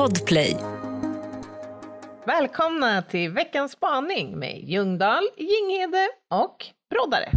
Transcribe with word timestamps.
Podplay. 0.00 0.56
Välkomna 2.26 3.02
till 3.02 3.30
veckans 3.30 3.72
spaning 3.72 4.38
med 4.38 4.58
Ljungdahl, 4.64 5.22
Ginghede 5.36 6.08
och 6.30 6.66
Broddare. 6.90 7.30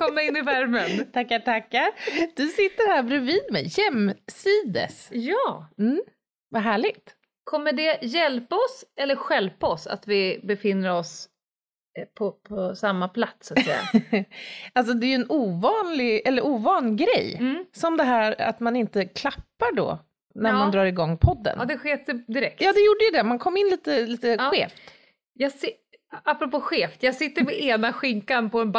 Välkomna 0.00 0.22
in 0.22 0.36
i 0.36 0.42
värmen. 0.42 1.06
tackar, 1.12 1.38
tackar. 1.38 1.88
Du 2.36 2.46
sitter 2.48 2.88
här 2.88 3.02
bredvid 3.02 3.52
mig, 3.52 3.68
jämsides. 3.78 5.08
Ja, 5.12 5.68
Mm, 5.78 6.00
vad 6.50 6.62
härligt. 6.62 7.14
kommer 7.44 7.72
det 7.72 7.98
hjälpa 8.02 8.56
oss 8.56 8.84
eller 9.00 9.16
stjälpa 9.16 9.66
oss 9.66 9.86
att 9.86 10.08
vi 10.08 10.40
befinner 10.44 10.92
oss 10.92 11.28
eh, 11.98 12.04
på, 12.14 12.32
på 12.32 12.74
samma 12.76 13.08
plats 13.08 13.48
så 13.48 13.54
att 13.54 13.64
säga? 13.64 13.80
Alltså 14.72 14.94
det 14.94 15.06
är 15.06 15.08
ju 15.08 15.14
en 15.14 15.30
ovanlig, 15.30 16.22
eller 16.26 16.46
ovan 16.46 16.96
grej. 16.96 17.36
Mm. 17.38 17.64
Som 17.72 17.96
det 17.96 18.04
här 18.04 18.40
att 18.40 18.60
man 18.60 18.76
inte 18.76 19.04
klappar 19.04 19.76
då 19.76 19.98
när 20.34 20.50
Ja. 20.50 20.56
man 20.58 20.70
drar 20.70 20.84
igång 20.84 21.18
podden. 21.18 21.56
Ja, 21.58 21.64
det 21.64 21.78
sket 21.78 22.06
direkt. 22.26 22.60
Ja, 22.60 22.72
det 22.72 22.80
gjorde 22.80 23.04
ju 23.04 23.10
det. 23.10 23.22
Man 23.24 23.38
kom 23.38 23.56
in 23.56 23.66
lite, 23.68 24.06
lite 24.06 24.28
Ja. 24.28 24.50
skevt. 24.50 24.74
Jag 25.32 25.52
si- 25.52 25.76
apropå 26.24 26.60
skevt, 26.60 27.02
jag 27.02 27.14
sitter 27.14 27.44
med 27.44 27.54
ena 27.60 27.92
skinkan 27.92 28.50
på 28.50 28.60
en 28.60 28.72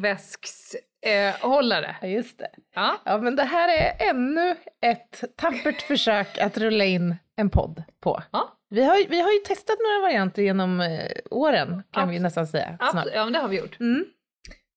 bagageväskshållare. 0.00 1.86
Eh. 1.86 1.96
Ja, 2.00 2.06
just 2.08 2.38
det. 2.38 2.50
ja. 2.74 2.96
Ja, 3.04 3.18
men 3.18 3.36
det 3.36 3.44
här 3.44 3.68
är 3.68 4.10
ännu 4.10 4.56
ett 4.80 5.24
tappert 5.36 5.82
försök 5.82 6.38
att 6.38 6.58
rulla 6.58 6.84
in 6.84 7.16
en 7.36 7.50
podd 7.50 7.82
på. 8.00 8.22
Ja. 8.30 8.54
Vi 8.70 8.84
har, 8.84 9.08
vi 9.08 9.20
har 9.20 9.32
ju 9.32 9.38
testat 9.38 9.76
några 9.82 10.00
varianter 10.00 10.42
genom 10.42 10.80
eh, 10.80 11.10
åren, 11.30 11.82
kan 11.92 12.08
vi 12.08 12.18
Abs- 12.18 12.22
nästan 12.22 12.46
säga. 12.46 12.76
Absolut, 12.80 13.12
ja, 13.14 13.24
men 13.24 13.32
det 13.32 13.38
har 13.38 13.48
vi 13.48 13.58
gjort. 13.58 13.80
Mm. 13.80 14.04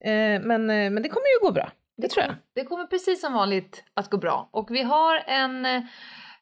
Eh, 0.03 0.47
men, 0.47 0.69
eh, 0.69 0.89
men 0.89 1.03
det 1.03 1.09
kommer 1.09 1.27
ju 1.39 1.47
gå 1.47 1.51
bra. 1.51 1.71
Det, 1.97 2.07
tror 2.07 2.21
jag. 2.23 2.29
kommer, 2.29 2.41
det 2.55 2.63
kommer 2.65 2.85
precis 2.85 3.21
som 3.21 3.33
vanligt 3.33 3.83
att 3.93 4.09
gå 4.09 4.17
bra. 4.17 4.49
Och 4.51 4.71
vi 4.71 4.81
har 4.81 5.23
en, 5.27 5.65
eh, 5.65 5.81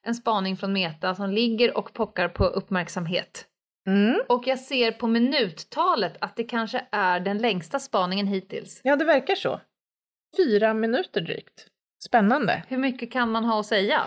en 0.03 0.15
spaning 0.15 0.57
från 0.57 0.73
Meta 0.73 1.15
som 1.15 1.29
ligger 1.29 1.77
och 1.77 1.93
pockar 1.93 2.27
på 2.29 2.45
uppmärksamhet. 2.45 3.45
Mm. 3.89 4.21
Och 4.29 4.47
jag 4.47 4.59
ser 4.59 4.91
på 4.91 5.07
minuttalet 5.07 6.13
att 6.21 6.35
det 6.35 6.43
kanske 6.43 6.85
är 6.91 7.19
den 7.19 7.37
längsta 7.37 7.79
spaningen 7.79 8.27
hittills. 8.27 8.81
Ja, 8.83 8.95
det 8.95 9.05
verkar 9.05 9.35
så. 9.35 9.61
Fyra 10.37 10.73
minuter 10.73 11.21
drygt. 11.21 11.67
Spännande. 12.05 12.63
Hur 12.67 12.77
mycket 12.77 13.11
kan 13.11 13.31
man 13.31 13.45
ha 13.45 13.59
att 13.59 13.65
säga? 13.65 14.01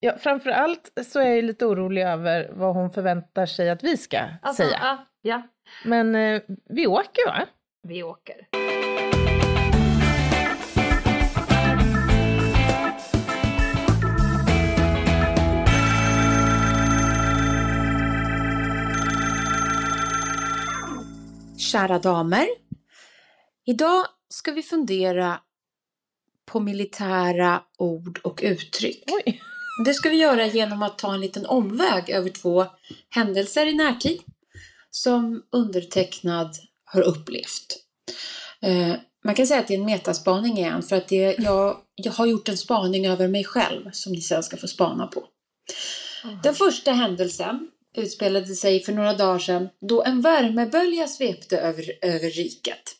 Ja, 0.00 0.16
framför 0.18 0.50
allt 0.50 0.92
så 1.06 1.20
är 1.20 1.34
jag 1.34 1.44
lite 1.44 1.66
orolig 1.66 2.02
över 2.02 2.50
vad 2.52 2.74
hon 2.74 2.90
förväntar 2.90 3.46
sig 3.46 3.70
att 3.70 3.84
vi 3.84 3.96
ska 3.96 4.20
Alltså, 4.42 4.62
säga. 4.62 4.78
ja, 4.82 5.06
ja, 5.22 5.42
Men 5.84 6.14
eh, 6.14 6.42
vi 6.68 6.86
åker 6.86 7.26
va? 7.26 7.46
vi 7.88 8.02
åker. 8.02 8.36
Kära 21.74 21.98
damer. 21.98 22.46
Idag 23.66 24.06
ska 24.28 24.52
vi 24.52 24.62
fundera 24.62 25.40
på 26.44 26.60
militära 26.60 27.62
ord 27.78 28.20
och 28.24 28.40
uttryck. 28.42 29.04
Oj. 29.10 29.42
Det 29.84 29.94
ska 29.94 30.08
vi 30.08 30.16
göra 30.16 30.46
genom 30.46 30.82
att 30.82 30.98
ta 30.98 31.14
en 31.14 31.20
liten 31.20 31.46
omväg 31.46 32.10
över 32.10 32.30
två 32.30 32.66
händelser 33.10 33.66
i 33.66 33.72
närtid 33.72 34.20
som 34.90 35.42
undertecknad 35.52 36.56
har 36.84 37.00
upplevt. 37.02 37.76
Eh, 38.62 38.92
man 39.24 39.34
kan 39.34 39.46
säga 39.46 39.60
att 39.60 39.68
det 39.68 39.74
är 39.74 39.78
en 39.78 39.86
metaspaning 39.86 40.58
igen 40.58 40.82
för 40.82 40.96
att 40.96 41.08
det, 41.08 41.36
jag, 41.38 41.76
jag 41.94 42.12
har 42.12 42.26
gjort 42.26 42.48
en 42.48 42.58
spaning 42.58 43.06
över 43.06 43.28
mig 43.28 43.44
själv 43.44 43.90
som 43.92 44.12
ni 44.12 44.20
sen 44.20 44.42
ska 44.42 44.56
få 44.56 44.68
spana 44.68 45.06
på. 45.06 45.24
Den 46.42 46.54
första 46.54 46.92
händelsen 46.92 47.68
utspelade 47.94 48.54
sig 48.54 48.82
för 48.82 48.92
några 48.92 49.14
dagar 49.14 49.38
sedan 49.38 49.68
då 49.80 50.04
en 50.04 50.20
värmebölja 50.20 51.08
svepte 51.08 51.58
över, 51.58 51.92
över 52.02 52.30
riket. 52.30 52.96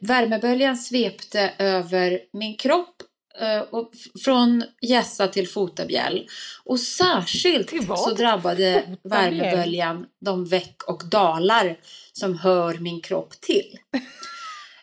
Värmeböljan 0.00 0.76
svepte 0.76 1.52
över 1.58 2.20
min 2.32 2.56
kropp 2.56 3.02
eh, 3.40 3.60
och 3.60 3.92
från 4.24 4.64
hjässa 4.82 5.28
till 5.28 5.48
fotabjäll. 5.48 6.28
Och 6.64 6.80
särskilt 6.80 7.70
så 7.98 8.10
drabbade 8.10 8.96
värmeböljan 9.02 10.06
de 10.20 10.44
veck 10.44 10.82
och 10.86 11.02
dalar 11.10 11.78
som 12.12 12.38
hör 12.38 12.74
min 12.74 13.00
kropp 13.00 13.40
till. 13.40 13.78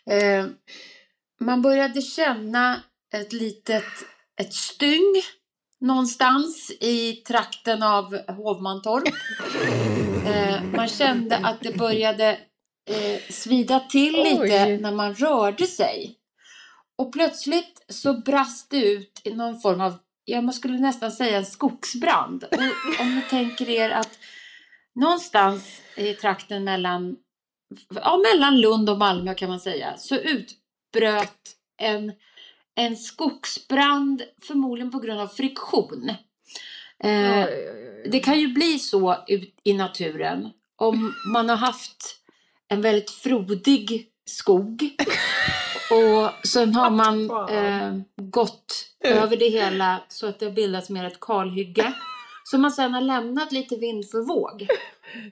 Eh, 0.10 0.46
man 1.40 1.62
började 1.62 2.02
känna 2.02 2.82
ett 3.14 3.34
litet 3.34 3.84
ett 4.38 4.54
styng 4.54 5.22
någonstans 5.82 6.72
i 6.80 7.12
trakten 7.12 7.84
av 7.84 8.18
Hovmantorp. 8.28 9.04
Eh, 10.26 10.64
man 10.64 10.88
kände 10.88 11.38
att 11.38 11.62
det 11.62 11.78
började 11.78 12.40
eh, 12.90 13.22
svida 13.30 13.80
till 13.80 14.16
Oj. 14.16 14.30
lite 14.30 14.78
när 14.78 14.92
man 14.92 15.14
rörde 15.14 15.68
sig. 15.68 16.16
Och 16.98 17.14
plötsligt 17.14 17.86
så 17.90 18.14
brast 18.14 18.70
det 18.70 18.86
ut 18.86 19.22
i 19.24 19.34
någon 19.34 19.60
form 19.60 19.82
av, 19.82 19.94
ja 20.26 20.42
man 20.42 20.54
skulle 20.54 20.80
nästan 20.80 21.12
säga 21.12 21.38
en 21.38 21.46
skogsbrand. 21.46 22.44
Och 22.44 23.00
om 23.02 23.16
ni 23.16 23.22
tänker 23.30 23.70
er 23.70 23.90
att 23.90 24.20
någonstans 24.96 25.82
i 25.96 26.14
trakten 26.14 26.64
mellan, 26.64 27.16
ja, 27.96 28.22
mellan 28.34 28.62
Lund 28.62 28.90
och 28.90 28.98
Malmö 28.98 29.34
kan 29.34 29.50
man 29.50 29.60
säga, 29.60 29.98
så 29.98 30.16
utbröt 30.16 31.56
en, 31.78 32.14
en 32.76 32.98
skogsbrand 32.98 34.24
förmodligen 34.42 34.92
på 34.92 35.00
grund 35.00 35.20
av 35.20 35.28
friktion. 35.28 36.10
Eh, 37.04 37.46
det 38.06 38.20
kan 38.20 38.40
ju 38.40 38.48
bli 38.48 38.80
så 38.80 39.18
ut 39.28 39.60
i 39.64 39.74
naturen 39.74 40.50
om 40.76 41.14
man 41.34 41.50
har 41.50 41.58
haft 41.58 42.22
en 42.68 42.82
väldigt 42.82 43.10
frodig 43.10 44.10
skog 44.26 44.90
och 45.92 46.48
sen 46.48 46.76
har 46.76 46.90
man 46.90 47.30
eh, 47.50 48.00
gått 48.22 48.88
över 49.04 49.38
det 49.38 49.50
hela 49.50 50.04
så 50.08 50.28
att 50.28 50.40
det 50.40 50.46
har 50.46 50.54
bildats 50.54 50.90
mer 50.90 51.06
ett 51.06 51.20
kalhygge. 51.20 51.94
Så 52.44 52.58
man 52.58 52.72
sen 52.72 52.94
har 52.94 53.02
lämnat 53.02 53.52
lite 53.52 53.76
vind 53.76 54.10
för 54.10 54.22
våg. 54.22 54.68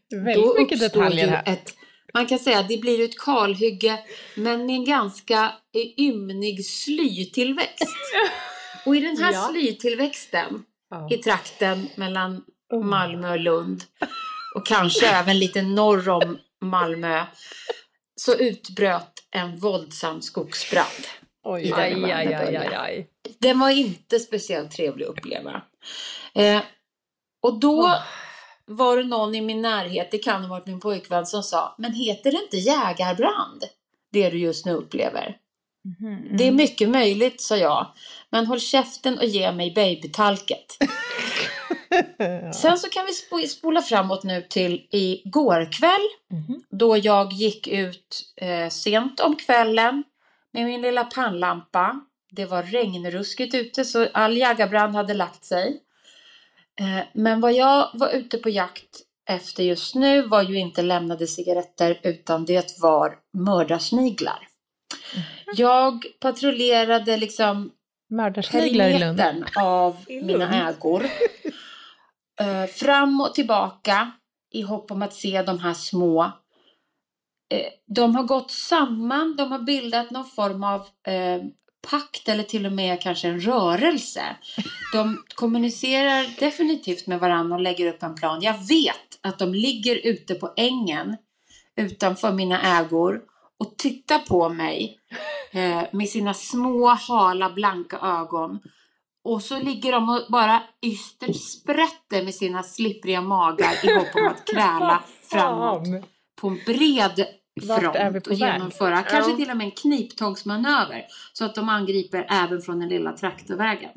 Väldigt 0.26 0.59
mycket 0.59 0.82
uppstår 0.82 1.02
detaljer 1.02 1.28
här. 1.28 1.44
Ett, 1.46 1.74
man 2.13 2.25
kan 2.28 2.40
säga 2.40 2.59
att 2.59 2.68
det 2.68 2.78
blir 2.78 3.06
ett 3.06 3.19
kalhygge 3.19 4.00
men 4.35 4.66
med 4.66 4.75
en 4.75 4.85
ganska 4.85 5.51
eh, 5.74 6.06
ymnig 6.06 6.66
slytillväxt. 6.66 7.84
Och 8.85 8.96
i 8.96 9.00
den 9.00 9.18
här 9.18 9.34
Ja. 9.34 9.47
slytillväxten 9.51 10.66
Ja. 10.90 11.07
i 11.12 11.18
trakten 11.18 11.90
mellan 11.96 12.44
Oh. 12.73 12.84
Malmö 12.85 13.31
och 13.31 13.40
Lund 13.40 13.84
och 14.56 14.66
kanske 14.66 15.07
även 15.07 15.40
lite 15.40 15.62
norr 15.62 16.09
om 16.09 16.38
Malmö 16.62 17.25
så 18.16 18.35
utbröt 18.35 19.23
en 19.31 19.57
våldsam 19.57 20.22
skogsbrand. 20.22 21.07
Oj, 21.44 21.62
i 21.62 21.73
Aj, 21.73 22.03
aj, 22.03 22.34
aj, 22.34 22.75
aj. 22.75 23.07
Den 23.40 23.59
var 23.59 23.69
inte 23.69 24.19
speciellt 24.19 24.72
trevlig 24.72 25.06
att 25.06 25.12
uppleva. 25.18 25.62
Eh, 26.35 26.62
och 27.41 27.59
då 27.59 27.81
Åh. 27.84 28.02
Var 28.75 28.97
det 28.97 29.03
någon 29.03 29.35
i 29.35 29.41
min 29.41 29.61
närhet, 29.61 30.11
det 30.11 30.17
kan 30.17 30.41
ha 30.41 30.50
varit 30.50 30.67
min 30.67 30.79
pojkvän, 30.79 31.25
som 31.25 31.44
sa 31.44 31.75
Men 31.78 31.94
heter 31.94 32.31
det 32.31 32.38
inte 32.38 32.57
jägarbrand? 32.57 33.64
Det 34.11 34.29
du 34.29 34.37
just 34.37 34.66
nu 34.66 34.72
upplever. 34.72 35.37
Mhm. 35.99 36.37
Det 36.37 36.47
är 36.47 36.52
mycket 36.52 36.90
möjligt, 36.90 37.41
sa 37.41 37.58
jag. 37.58 37.87
Men 38.29 38.46
håll 38.46 38.59
käften 38.59 39.17
och 39.17 39.25
ge 39.25 39.52
mig 39.52 39.73
babytalket. 39.73 40.78
Sen 42.53 42.78
så 42.78 42.90
kan 42.90 43.05
vi 43.05 43.11
sp- 43.11 43.47
spola 43.47 43.81
framåt 43.81 44.23
nu 44.23 44.41
till 44.41 44.87
igår 44.91 45.72
kväll. 45.72 46.08
Mhm. 46.31 46.64
Då 46.69 46.97
jag 46.97 47.34
gick 47.34 47.67
ut 47.67 48.34
eh, 48.35 48.69
sent 48.69 49.19
om 49.19 49.35
kvällen 49.35 50.03
med 50.52 50.66
min 50.66 50.81
lilla 50.81 51.03
pannlampa. 51.03 51.99
Det 52.31 52.46
var 52.46 52.64
regnruskigt 52.64 53.55
ute 53.55 53.85
så 53.85 54.08
all 54.14 54.37
jägarbrand 54.37 54.96
hade 54.96 55.14
lagt 55.14 55.46
sig. 55.46 55.79
Eh, 56.81 57.05
men 57.14 57.41
vad 57.41 57.53
jag 57.53 57.90
var 57.93 58.09
ute 58.09 58.37
på 58.37 58.49
jakt 58.49 59.02
efter 59.29 59.64
just 59.64 59.96
nu 59.96 60.22
var 60.22 60.41
ju 60.41 60.59
inte 60.59 60.81
lämnade 60.81 61.28
cigaretter 61.28 61.99
utan 62.03 62.46
det 62.46 62.79
var 62.81 63.17
mördarsniglar. 63.37 64.47
Jag 65.55 66.05
patrullerade 66.20 67.17
liksom 67.17 67.72
Mördarsniglar 68.09 68.90
i 68.90 68.99
Lund. 68.99 69.22
av 69.55 69.97
I 70.08 70.16
Lund. 70.16 70.28
mina 70.28 70.70
ägor. 70.70 71.05
Eh, 72.40 72.66
fram 72.66 73.22
och 73.22 73.34
tillbaka 73.34 74.11
i 74.52 74.61
hopp 74.61 74.91
om 74.91 75.02
att 75.02 75.14
se 75.14 75.41
de 75.41 75.59
här 75.59 75.73
små 75.73 76.23
eh, 77.49 77.67
de 77.87 78.16
har 78.16 78.23
gått 78.23 78.52
samman, 78.52 79.35
de 79.35 79.52
har 79.52 79.59
bildat 79.59 80.11
någon 80.11 80.26
form 80.26 80.64
av 80.64 80.87
pakt 81.90 82.30
eller 82.30 82.44
till 82.44 82.66
och 82.66 82.72
med 82.72 83.02
kanske 83.02 83.28
en 83.28 83.41
rörelse. 83.41 84.24
De 84.94 85.24
kommunicerar 85.35 86.40
definitivt 86.40 87.08
med 87.08 87.20
varandra 87.20 87.56
och 87.56 87.62
lägger 87.62 87.94
upp 87.94 88.03
en 88.03 88.16
plan. 88.16 88.41
Jag 88.41 88.68
vet 88.68 89.20
att 89.22 89.40
de 89.40 89.53
ligger 89.53 90.08
ute 90.08 90.35
på 90.35 90.53
ängen 90.58 91.18
utanför 91.76 92.32
mina 92.32 92.80
ägor 92.80 93.22
och 93.59 93.78
tittar 93.78 94.20
på 94.20 94.50
mig 94.50 95.00
eh, 95.52 95.84
med 95.91 96.09
sina 96.09 96.34
små 96.34 96.88
hala 96.88 97.50
blanka 97.50 97.97
ögon. 97.97 98.59
Och 99.24 99.41
så 99.41 99.59
ligger 99.59 99.91
de 99.91 100.09
och 100.09 100.22
bara 100.29 100.64
yster 100.82 101.34
sprätter 101.34 102.24
med 102.24 102.36
sina 102.36 102.64
slippriga 102.64 103.22
magar 103.22 103.86
i 103.86 103.94
hopp 103.94 104.16
om 104.16 104.28
att 104.28 104.46
kräla 104.46 105.03
framåt 105.24 105.88
på 106.41 106.47
en 106.47 106.59
bred 106.66 107.26
front 107.61 108.23
på 108.23 108.32
och 108.32 108.41
väg? 108.41 108.53
genomföra 108.53 108.96
Ja. 108.96 109.03
kanske 109.09 109.35
till 109.35 109.50
och 109.50 109.58
med 109.58 109.66
en 109.66 109.72
kniptångsmanöver 109.72 111.05
så 111.34 111.46
att 111.46 111.55
de 111.55 111.70
angriper 111.70 112.28
även 112.29 112.61
från 112.61 112.79
den 112.79 112.90
lilla 112.90 113.14
traktorvägen. 113.17 113.91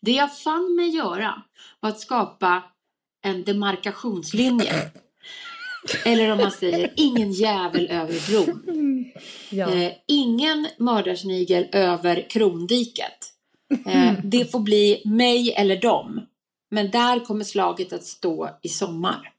Det 0.00 0.12
jag 0.12 0.38
fann 0.38 0.76
mig 0.76 0.88
göra 0.88 1.42
var 1.80 1.90
att 1.90 2.00
skapa 2.00 2.62
en 3.24 3.44
demarkationslinje. 3.44 4.74
Eller 6.04 6.32
om 6.32 6.38
man 6.38 6.50
säger 6.50 6.92
ingen 6.96 7.32
jävel 7.32 7.88
över 7.90 8.30
bron. 8.30 9.04
Ja. 9.50 9.70
Eh, 9.74 9.92
ingen 10.08 10.68
mördarsnigel 10.78 11.66
över 11.72 12.30
krondiket. 12.30 13.18
Eh, 13.86 14.12
det 14.24 14.50
får 14.52 14.60
bli 14.60 15.02
mig 15.04 15.52
eller 15.52 15.76
dem. 15.80 16.26
Men 16.70 16.90
där 16.90 17.24
kommer 17.24 17.44
slaget 17.44 17.92
att 17.92 18.04
stå 18.04 18.58
i 18.62 18.68
sommar. 18.68 19.32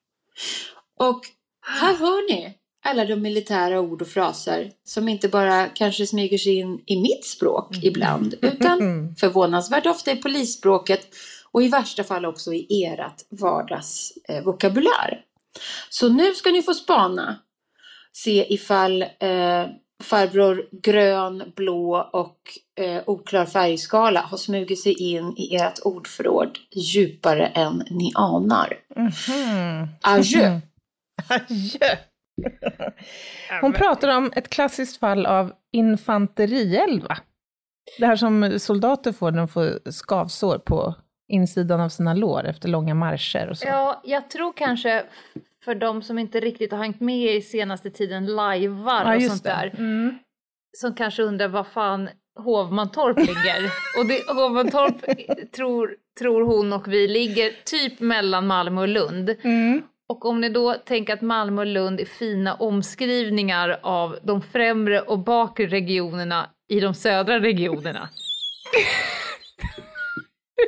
Och 0.99 1.21
här 1.61 1.95
hör 1.95 2.29
ni 2.29 2.57
alla 2.83 3.05
de 3.05 3.15
militära 3.15 3.79
ord 3.79 4.01
och 4.01 4.07
fraser 4.07 4.71
som 4.83 5.09
inte 5.09 5.27
bara 5.29 5.67
kanske 5.67 6.07
smyger 6.07 6.37
sig 6.37 6.55
in 6.59 6.81
i 6.85 7.01
mitt 7.01 7.25
språk 7.25 7.77
ibland 7.81 8.33
utan 8.41 8.79
Mm. 8.81 9.15
förvånansvärt 9.15 9.85
ofta 9.85 10.11
i 10.11 10.15
polisspråket 10.15 11.07
och 11.51 11.63
i 11.63 11.67
värsta 11.67 12.03
fall 12.03 12.25
också 12.25 12.53
i 12.53 12.83
erat 12.83 13.25
vardagsvokabulär. 13.29 15.11
Eh. 15.11 15.17
Så 15.89 16.09
nu 16.09 16.33
ska 16.33 16.51
ni 16.51 16.61
få 16.63 16.73
spana. 16.73 17.39
Se 18.13 18.53
ifall 18.53 19.01
eh, 19.01 19.65
farbror 20.03 20.65
grön, 20.71 21.43
blå 21.55 22.09
och 22.13 22.37
eh, 22.85 23.01
oklar 23.05 23.45
färgskala 23.45 24.21
har 24.21 24.37
smugit 24.37 24.83
sig 24.83 24.93
in 24.93 25.37
i 25.37 25.55
ert 25.55 25.79
ordförråd 25.83 26.57
djupare 26.75 27.45
än 27.47 27.83
ni 27.89 28.11
anar. 28.15 28.73
Mhm. 28.95 29.87
Adjö! 30.01 30.59
Adjö. 31.29 31.95
Hon 33.61 33.73
pratar 33.73 34.17
om 34.17 34.31
ett 34.35 34.49
klassiskt 34.49 34.99
fall 34.99 35.25
av 35.25 35.53
infanterield, 35.71 37.03
va? 37.03 37.17
Det 37.99 38.05
här 38.05 38.15
som 38.15 38.59
soldater 38.59 39.11
får 39.11 39.31
när 39.31 39.37
de 39.37 39.47
får 39.47 39.91
skavsår 39.91 40.57
på 40.57 40.95
insidan 41.27 41.81
av 41.81 41.89
sina 41.89 42.13
lår 42.13 42.45
efter 42.45 42.69
långa 42.69 42.93
marscher 42.93 43.49
och 43.49 43.57
så. 43.57 43.67
Ja, 43.67 44.01
jag 44.03 44.29
tror 44.29 44.53
kanske 44.53 45.03
för 45.65 45.75
de 45.75 46.01
som 46.01 46.19
inte 46.19 46.39
riktigt 46.39 46.71
har 46.71 46.79
hängt 46.79 46.99
med 46.99 47.35
i 47.35 47.41
senaste 47.41 47.89
tiden 47.89 48.25
lajvar 48.25 49.03
Ja, 49.05 49.15
och 49.15 49.21
sånt 49.21 49.43
det. 49.43 49.49
där. 49.49 49.75
Mm. 49.77 50.17
Som 50.77 50.95
kanske 50.95 51.23
undrar 51.23 51.47
var 51.47 51.63
fan 51.63 52.09
Hovmantorp 52.35 53.17
ligger. 53.17 53.71
och 53.99 54.05
det, 54.07 54.33
Hovmantorp 54.33 54.95
tror, 55.51 55.95
tror 56.19 56.41
hon 56.41 56.73
och 56.73 56.87
vi 56.87 57.07
ligger 57.07 57.51
typ 57.65 57.99
mellan 57.99 58.47
Malmö 58.47 58.81
och 58.81 58.87
Lund. 58.87 59.35
Mm. 59.43 59.81
Och 60.09 60.25
om 60.25 60.41
ni 60.41 60.49
då 60.49 60.73
tänker 60.73 61.13
att 61.13 61.21
Malmö 61.21 61.61
och 61.61 61.67
Lund 61.67 61.99
är 61.99 62.05
fina 62.05 62.53
omskrivningar 62.55 63.79
av 63.83 64.19
de 64.23 64.41
främre 64.41 65.01
och 65.01 65.19
bakre 65.19 65.65
regionerna 65.65 66.49
i 66.69 66.79
de 66.79 66.93
södra 66.93 67.39
regionerna. 67.39 68.09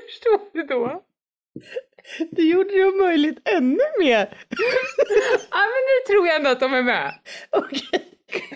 Förstår 0.06 0.40
du 0.54 0.64
då? 0.64 1.02
Det 2.32 2.42
gjorde 2.42 2.70
det 2.78 2.86
om 2.86 2.98
möjligt 2.98 3.50
ännu 3.50 3.80
mer. 4.00 4.38
Ja 5.52 5.60
men 5.60 5.82
nu 5.88 6.06
tror 6.14 6.28
jag 6.28 6.36
ändå 6.36 6.50
att 6.50 6.60
de 6.60 6.74
är 6.74 6.84
med. 6.84 7.14
Okej, 7.50 8.06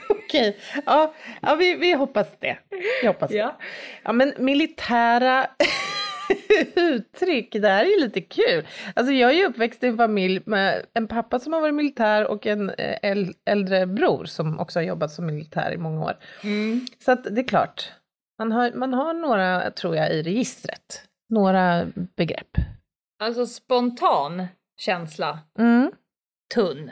okej. 0.10 0.58
Ja, 0.86 1.14
ja 1.42 1.56
vi, 1.56 1.76
vi 1.76 1.94
hoppas 1.94 2.28
det. 2.40 2.58
Vi 3.02 3.08
hoppas 3.08 3.32
Ja. 3.32 3.46
det. 3.46 3.56
Ja, 4.04 4.12
men 4.14 4.34
militära 4.38 5.48
uttryck, 6.76 7.52
det 7.54 7.68
här 7.68 7.86
är 7.86 7.90
ju 7.90 8.00
lite 8.00 8.22
kul. 8.22 8.68
Alltså 8.96 9.14
jag 9.14 9.30
är 9.30 9.34
ju 9.36 9.46
uppväxt 9.46 9.84
i 9.84 9.88
en 9.88 9.98
familj 9.98 10.42
med 10.46 10.86
en 10.94 11.08
pappa 11.08 11.40
som 11.40 11.54
har 11.54 11.62
varit 11.62 11.74
militär 11.76 12.28
och 12.28 12.46
en 12.48 12.70
eh, 12.70 13.00
äl- 13.04 13.34
äldre 13.46 13.86
bror 13.86 14.26
som 14.26 14.60
också 14.60 14.80
har 14.80 14.84
jobbat 14.84 15.12
som 15.12 15.26
militär 15.26 15.72
i 15.72 15.78
många 15.78 16.04
år. 16.06 16.18
Så 17.06 17.12
att 17.12 17.24
det 17.24 17.42
är 17.42 17.48
klart, 17.48 17.92
man 18.40 18.52
har, 18.52 18.72
man 18.72 18.94
har 18.94 19.14
några, 19.14 19.72
tror 19.72 19.96
jag, 19.96 20.14
i 20.14 20.24
registret. 20.24 21.04
Några 21.30 21.86
begrepp. 22.16 22.58
Alltså 23.24 23.46
spontan 23.46 24.48
känsla, 24.82 25.40
Mm. 25.60 25.92
tunn. 26.56 26.92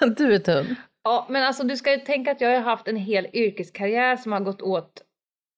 Du 0.16 0.34
är 0.34 0.38
tunn. 0.38 0.74
Ja, 1.04 1.26
men 1.30 1.42
alltså 1.42 1.62
du 1.64 1.76
ska 1.76 1.92
ju 1.92 1.98
tänka 1.98 2.32
att 2.32 2.40
jag 2.40 2.50
har 2.54 2.60
haft 2.60 2.88
en 2.88 2.96
hel 2.96 3.26
yrkeskarriär 3.32 4.16
som 4.16 4.32
har 4.32 4.40
gått 4.40 4.62
åt 4.62 5.02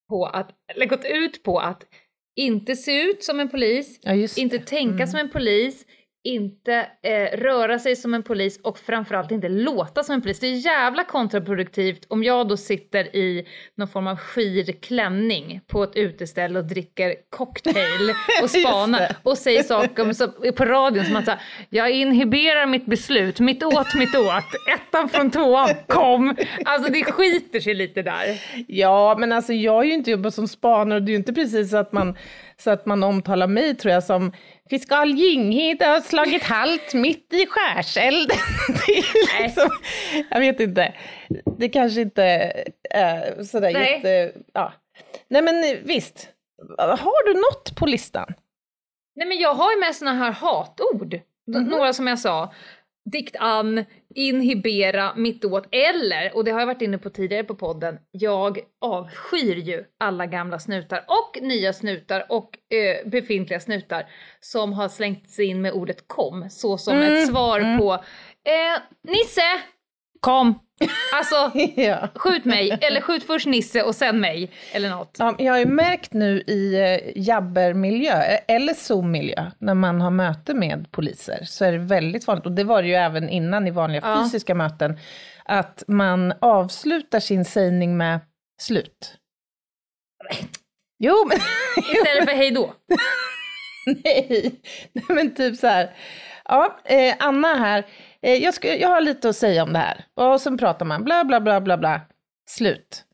på 0.08 0.26
att, 0.26 0.50
eller 0.74 0.86
gått 0.86 1.04
ut 1.04 1.42
på 1.42 1.58
att 1.58 1.84
inte 2.36 2.76
se 2.76 3.02
ut 3.02 3.24
som 3.24 3.40
en 3.40 3.48
polis, 3.48 3.98
Ja, 4.02 4.12
inte 4.36 4.58
tänka 4.58 4.94
Mm. 4.94 5.06
som 5.06 5.20
en 5.20 5.30
polis, 5.30 5.86
inte 6.24 6.86
eh, 7.02 7.38
röra 7.38 7.78
sig 7.78 7.96
som 7.96 8.14
en 8.14 8.22
polis 8.22 8.60
och 8.62 8.78
framförallt 8.78 9.30
inte 9.30 9.48
låta 9.48 10.02
som 10.02 10.14
en 10.14 10.22
polis. 10.22 10.40
Det 10.40 10.46
är 10.46 10.66
jävla 10.66 11.04
kontraproduktivt 11.04 12.06
om 12.08 12.24
jag 12.24 12.48
då 12.48 12.56
sitter 12.56 13.16
i 13.16 13.46
någon 13.74 13.88
form 13.88 14.06
av 14.06 14.16
skir 14.16 14.72
klänning 14.72 15.60
på 15.66 15.82
ett 15.82 15.96
uteställe 15.96 16.58
och 16.58 16.64
dricker 16.64 17.14
cocktail 17.30 18.10
och 18.42 18.50
spanar 18.50 19.16
och 19.22 19.38
säger 19.38 19.62
saker 19.62 20.02
om- 20.02 20.52
på 20.56 20.64
radion 20.64 21.04
som 21.04 21.16
att 21.16 21.24
säga, 21.24 21.38
jag 21.70 21.90
inhiberar 21.90 22.66
mitt 22.66 22.86
beslut, 22.86 23.40
mitt 23.40 23.62
åt, 23.62 23.94
mitt 23.94 24.14
åt, 24.14 24.44
ettan 24.74 25.08
från 25.08 25.30
tvåan, 25.30 25.68
kom. 25.86 26.36
Alltså 26.64 26.92
det 26.92 27.04
skiter 27.04 27.60
sig 27.60 27.74
lite 27.74 28.02
där. 28.02 28.40
Ja, 28.68 29.16
men 29.18 29.32
alltså 29.32 29.52
jag 29.52 29.72
har 29.72 29.84
ju 29.84 29.92
inte 29.94 30.10
jobbat 30.10 30.34
som 30.34 30.48
spanare 30.48 30.98
och 30.98 31.02
det 31.02 31.10
är 31.10 31.12
ju 31.12 31.18
inte 31.18 31.32
precis 31.32 31.70
så 31.70 31.76
att 31.76 31.92
man, 31.92 32.16
så 32.62 32.70
att 32.70 32.86
man 32.86 33.02
omtalar 33.02 33.46
mig 33.46 33.74
tror 33.74 33.92
jag 33.94 34.04
som 34.04 34.32
Fiskal 34.70 35.10
Ljunghed 35.10 35.82
har 35.82 36.00
slagit 36.00 36.42
halt 36.42 36.94
mitt 36.94 37.32
i 37.32 37.46
skärselden. 37.46 38.36
Liksom, 39.42 39.70
jag 40.30 40.40
vet 40.40 40.60
inte, 40.60 40.94
det 41.58 41.68
kanske 41.68 42.00
inte 42.00 42.24
är 42.90 43.42
sådär 43.42 43.72
Nej. 43.72 43.92
jätte... 43.92 44.40
Ja. 44.52 44.72
Nej 45.28 45.42
men 45.42 45.76
visst, 45.84 46.28
har 46.78 47.26
du 47.26 47.34
något 47.34 47.76
på 47.76 47.86
listan? 47.86 48.34
Nej 49.16 49.28
men 49.28 49.38
jag 49.38 49.54
har 49.54 49.72
ju 49.72 49.80
med 49.80 49.94
såna 49.94 50.12
här 50.12 50.32
hatord. 50.32 51.20
Mhm. 51.46 51.64
Några 51.64 51.92
som 51.92 52.06
jag 52.06 52.18
sa. 52.18 52.52
Dikt 53.12 53.36
an, 53.38 53.84
inhibera, 54.14 55.14
mittåt 55.16 55.66
eller, 55.70 56.36
och 56.36 56.44
det 56.44 56.50
har 56.50 56.60
jag 56.60 56.66
varit 56.66 56.82
inne 56.82 56.98
på 56.98 57.10
tidigare 57.10 57.44
på 57.44 57.54
podden, 57.54 57.98
jag 58.10 58.58
avskyr 58.80 59.56
ju 59.56 59.84
alla 59.98 60.26
gamla 60.26 60.58
snutar 60.58 61.04
och 61.06 61.42
nya 61.42 61.72
snutar 61.72 62.26
och 62.28 62.58
eh, 62.74 63.08
befintliga 63.08 63.60
snutar 63.60 64.06
som 64.40 64.72
har 64.72 64.88
slängts 64.88 65.38
in 65.38 65.62
med 65.62 65.72
ordet 65.72 66.08
kom, 66.08 66.50
så 66.50 66.78
som 66.78 66.96
Mm, 66.96 67.14
ett 67.14 67.28
svar 67.28 67.60
mm. 67.60 67.78
på 67.78 67.92
eh, 67.92 68.80
Nisse, 69.02 69.60
kom! 70.20 70.58
Alltså, 71.14 71.58
ja. 71.80 72.08
skjut 72.14 72.44
mig, 72.44 72.78
eller 72.80 73.00
skjut 73.00 73.24
först 73.26 73.46
Nisse 73.46 73.82
och 73.82 73.94
sen 73.94 74.20
mig, 74.20 74.50
eller 74.72 74.90
något. 74.90 75.16
Ja, 75.18 75.34
jag 75.38 75.52
har 75.52 75.58
ju 75.58 75.66
märkt 75.66 76.12
nu 76.12 76.40
i 76.40 76.74
eh, 76.74 77.22
jabbermiljö, 77.28 78.22
eh, 78.22 78.38
eller 78.48 78.74
Zoom-miljö, 78.74 79.50
när 79.58 79.74
man 79.74 80.00
har 80.00 80.10
möte 80.10 80.54
med 80.54 80.92
poliser, 80.92 81.44
så 81.44 81.64
är 81.64 81.72
det 81.72 81.78
väldigt 81.78 82.26
vanligt, 82.26 82.46
och 82.46 82.52
det 82.52 82.64
var 82.64 82.82
det 82.82 82.88
ju 82.88 82.94
även 82.94 83.28
innan 83.28 83.66
i 83.66 83.70
vanliga 83.70 84.02
Ja. 84.04 84.24
fysiska 84.24 84.54
möten, 84.54 84.98
att 85.44 85.84
man 85.86 86.32
avslutar 86.40 87.20
sin 87.20 87.44
sägning 87.44 87.96
med 87.96 88.20
slut. 88.60 89.14
Jo, 90.98 91.14
men 91.28 91.38
Istället 91.84 92.28
för 92.28 92.36
hej 92.36 92.50
då. 92.50 92.74
nej. 94.04 94.60
nej, 94.92 95.04
men 95.08 95.34
typ 95.34 95.56
så 95.56 95.66
här. 95.66 95.90
Ja, 96.44 96.78
eh, 96.84 97.14
Anna 97.18 97.48
här, 97.54 97.84
jag, 98.30 98.54
ska, 98.54 98.74
jag 98.76 98.88
har 98.88 99.00
lite 99.00 99.28
att 99.28 99.36
säga 99.36 99.62
om 99.62 99.72
det 99.72 99.78
här. 99.78 100.04
Och 100.14 100.40
sen 100.40 100.58
pratar 100.58 100.84
man, 100.86 101.04
bla 101.04 101.24
bla 101.24 101.40
bla 101.40 101.60
bla 101.60 101.76
bla, 101.78 102.00
slut. 102.48 103.04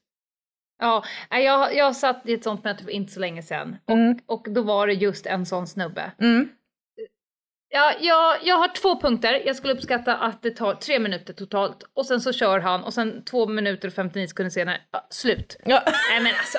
Ja, 0.81 1.05
jag, 1.31 1.75
jag 1.77 1.97
satt 1.97 2.23
i 2.25 2.33
ett 2.33 2.45
sånt 2.45 2.65
möte 2.65 2.85
för 2.85 2.91
inte 2.91 3.13
så 3.13 3.21
länge 3.21 3.43
sedan 3.43 3.77
Mm, 3.91 4.19
och 4.27 4.47
då 4.51 4.63
var 4.63 4.87
det 4.87 4.93
just 4.93 5.27
en 5.27 5.47
sån 5.47 5.67
snubbe. 5.67 6.13
mm. 6.21 6.49
Ja, 7.71 7.93
jag, 8.01 8.37
jag 8.43 8.55
har 8.57 8.69
två 8.69 9.01
punkter. 9.01 9.43
Jag 9.47 9.57
skulle 9.57 9.75
uppskatta 9.75 10.17
att 10.17 10.43
det 10.43 10.51
tar 10.51 10.75
tre 10.75 10.99
minuter 10.99 11.33
totalt 11.33 11.83
och 11.95 12.07
sen 12.07 12.21
så 12.21 12.33
kör 12.33 12.61
han 12.61 12.85
och 12.85 12.95
sen 12.95 13.25
två 13.25 13.47
minuter 13.47 13.89
och 13.89 13.95
59 13.95 14.27
sekunder 14.27 14.51
senare, 14.51 14.81
ja, 14.91 15.07
slut. 15.11 15.57
Ja. 15.65 15.83
Nej 16.11 16.23
men 16.23 16.33
alltså, 16.39 16.59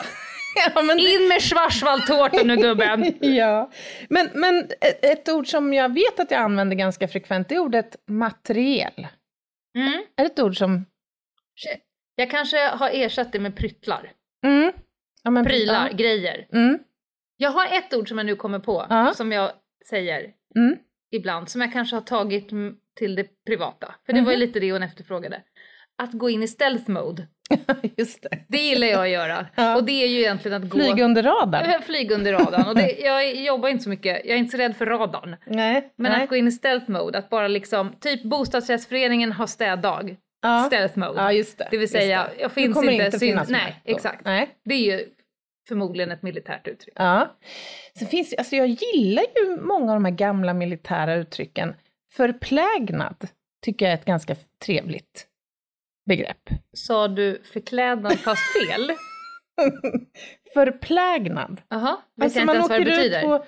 ja, 0.75 0.81
det- 0.81 1.01
in 1.01 1.27
med 1.27 1.41
schwarzwaldtårtan 1.41 2.47
nu 2.47 2.55
gubben! 2.55 3.13
Ja, 3.35 3.71
men, 4.09 4.29
men 4.33 4.67
ett, 5.01 5.29
ord 5.29 5.47
som 5.47 5.73
jag 5.73 5.93
vet 5.93 6.19
att 6.19 6.31
jag 6.31 6.39
använder 6.41 6.75
ganska 6.75 7.07
frekvent 7.07 7.51
är 7.51 7.59
ordet 7.59 7.95
materiel. 8.07 9.07
Mm. 9.75 9.93
Är 10.15 10.23
det 10.23 10.25
ett 10.31 10.39
ord 10.39 10.57
som... 10.57 10.85
Jag 12.15 12.29
kanske 12.31 12.57
har 12.67 12.89
ersatt 12.89 13.31
det 13.31 13.39
med 13.39 13.55
pryttlar. 13.55 14.11
Mm. 14.45 14.71
Ja, 15.23 15.31
men, 15.31 15.45
Prylar, 15.45 15.87
Ja. 15.91 15.97
grejer. 15.97 16.47
Mm. 16.53 16.79
Jag 17.37 17.51
har 17.51 17.65
ett 17.77 17.93
ord 17.93 18.07
som 18.09 18.17
jag 18.17 18.25
nu 18.25 18.35
kommer 18.35 18.59
på, 18.59 18.85
Ja. 18.89 19.13
som 19.15 19.31
jag 19.31 19.51
säger 19.89 20.31
Mm. 20.55 20.77
ibland, 21.11 21.49
som 21.49 21.61
jag 21.61 21.73
kanske 21.73 21.95
har 21.95 22.01
tagit 22.01 22.51
mm, 22.51 22.75
till 22.97 23.15
det 23.15 23.27
privata. 23.45 23.95
För 24.05 24.13
det 24.13 24.21
var 24.21 24.31
ju 24.31 24.37
Mhm. 24.37 24.47
lite 24.47 24.59
det 24.59 24.71
hon 24.71 24.83
efterfrågade. 24.83 25.41
Att 25.97 26.13
gå 26.13 26.29
in 26.29 26.43
i 26.43 26.47
stealth 26.47 26.89
mode. 26.89 27.27
Just 27.97 28.21
det. 28.21 28.29
Det 28.47 28.57
gillar 28.57 28.87
jag 28.87 29.01
att 29.01 29.09
göra. 29.09 29.47
Ja. 29.55 29.75
Och 29.75 29.83
det 29.83 30.03
är 30.03 30.07
ju 30.07 30.19
egentligen 30.19 30.63
att 30.63 30.69
gå... 30.69 30.77
Flyga 30.77 31.05
under 31.05 31.23
radarn. 31.23 31.81
Flyger 31.85 32.15
under 32.15 32.33
radarn. 32.33 32.67
Och 32.67 32.75
det, 32.75 32.91
jag 32.99 33.35
jobbar 33.35 33.69
inte 33.69 33.83
så 33.83 33.89
mycket, 33.89 34.25
jag 34.25 34.33
är 34.33 34.39
inte 34.39 34.51
så 34.51 34.57
rädd 34.57 34.75
för 34.75 34.85
radarn. 34.85 35.35
Nej. 35.45 35.93
Men 35.95 36.11
nej. 36.11 36.23
att 36.23 36.29
gå 36.29 36.35
in 36.35 36.47
i 36.47 36.51
stealth 36.51 36.91
mode, 36.91 37.17
att 37.17 37.29
bara 37.29 37.47
liksom, 37.47 37.93
typ 37.99 38.23
bostadsrättsföreningen 38.23 39.31
har 39.31 39.47
städdag. 39.47 40.15
ja. 40.41 40.63
Stealth 40.67 40.99
mode. 40.99 41.21
ja, 41.21 41.33
just 41.33 41.57
det. 41.57 41.67
Det 41.71 41.77
vill 41.77 41.89
säga, 41.89 42.23
det. 42.35 42.41
jag 42.41 42.51
finns 42.51 42.77
inte, 42.77 42.93
inte 42.93 43.11
syn- 43.11 43.19
finnas 43.19 43.49
med 43.49 43.61
nej, 43.65 43.81
då. 43.85 43.95
exakt. 43.95 44.25
Nej. 44.25 44.49
Det 44.65 44.73
är 44.73 44.97
ju 44.97 45.05
förmodligen 45.67 46.11
ett 46.11 46.21
militärt 46.21 46.67
uttryck. 46.67 46.93
Ja. 46.97 47.35
Sen 47.99 48.07
finns, 48.07 48.33
alltså 48.37 48.55
jag 48.55 48.67
gillar 48.67 49.23
ju 49.35 49.57
många 49.61 49.91
av 49.91 49.95
de 49.95 50.05
här 50.05 50.11
gamla 50.11 50.53
militära 50.53 51.15
uttrycken. 51.15 51.73
Förplägnad 52.13 53.27
tycker 53.65 53.85
jag 53.85 53.91
är 53.93 53.97
ett 53.97 54.05
ganska 54.05 54.35
trevligt 54.65 55.25
begrepp. 56.09 56.49
Sa 56.73 57.07
du 57.07 57.41
förklädnad 57.53 58.19
fast 58.19 58.41
fel? 58.53 58.91
Förplägnad. 60.53 61.61
Vet 61.69 62.23
Alltså 62.23 62.39
man 62.45 62.61
åker 62.61 63.05
ut 63.05 63.21
på, 63.23 63.45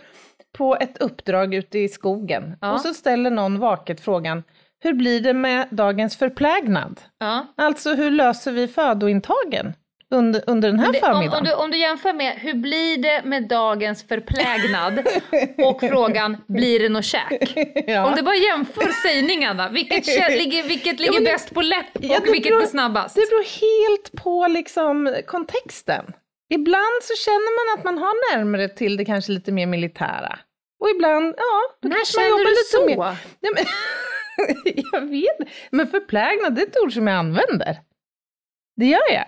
på 0.57 0.75
ett 0.75 0.97
uppdrag 0.97 1.53
ute 1.53 1.79
i 1.79 1.89
skogen 1.89 2.57
Ja. 2.61 2.73
och 2.73 2.81
så 2.81 2.93
ställer 2.93 3.29
någon 3.29 3.59
vaket 3.59 4.01
frågan 4.01 4.43
hur 4.83 4.93
blir 4.93 5.21
det 5.21 5.33
med 5.33 5.67
dagens 5.71 6.17
förplägnad? 6.17 7.01
Ja. 7.19 7.45
Alltså 7.57 7.93
hur 7.93 8.11
löser 8.11 8.51
vi 8.51 8.67
födointagen 8.67 9.73
under, 10.11 10.43
under 10.47 10.69
den 10.69 10.79
här 10.79 10.91
Det, 10.91 11.01
om, 11.01 11.13
förmiddagen? 11.13 11.37
om, 11.39 11.43
du, 11.45 11.53
om 11.53 11.71
du 11.71 11.77
jämför 11.77 12.13
med 12.13 12.33
hur 12.37 12.53
blir 12.53 12.97
det 12.97 13.21
med 13.23 13.47
dagens 13.47 14.03
förplägnad 14.07 14.99
och 15.65 15.79
frågan 15.89 16.37
blir 16.47 16.79
det 16.79 16.89
något 16.89 17.05
käk? 17.05 17.53
ja. 17.87 18.05
Om 18.07 18.15
du 18.15 18.21
bara 18.21 18.35
jämför 18.35 18.87
sägningarna, 19.07 19.69
vilket, 19.69 20.05
kä- 20.17 20.37
ligger, 20.37 20.63
vilket 20.63 20.99
ligger 20.99 21.13
men 21.13 21.23
det- 21.23 21.31
bäst 21.31 21.53
på 21.53 21.61
läpp 21.61 21.95
och 21.95 22.03
Ja, 22.03 22.19
vilket 22.23 22.43
beror- 22.51 22.59
går 22.59 22.67
snabbast? 22.67 23.15
Det 23.15 23.29
beror 23.29 23.43
helt 23.61 24.23
på 24.23 24.47
liksom 24.47 25.15
kontexten. 25.27 26.05
Ibland 26.53 27.03
så 27.03 27.13
känner 27.25 27.51
man 27.73 27.79
att 27.79 27.83
man 27.85 27.97
har 27.97 28.35
närmare 28.37 28.67
till 28.69 28.97
det 28.97 29.05
kanske 29.05 29.31
lite 29.31 29.51
mer 29.51 29.65
militära. 29.65 30.39
Och 30.81 30.89
ibland, 30.89 31.35
ja, 31.37 31.61
då 31.81 31.89
När 31.89 31.95
kanske 31.95 32.19
man 32.19 32.23
känner 32.25 32.39
jobbar 32.39 32.51
lite 32.51 32.63
så? 32.71 32.85
mer. 32.85 33.17
Nej, 33.41 33.51
men, 33.55 33.65
jag 34.93 35.01
vet 35.09 35.49
Men 35.71 35.87
förplägnad, 35.87 36.55
det 36.55 36.61
är 36.61 36.67
ett 36.67 36.79
ord 36.83 36.93
som 36.93 37.07
jag 37.07 37.17
använder. 37.17 37.77
Det 38.75 38.85
gör 38.85 39.11
jag. 39.13 39.25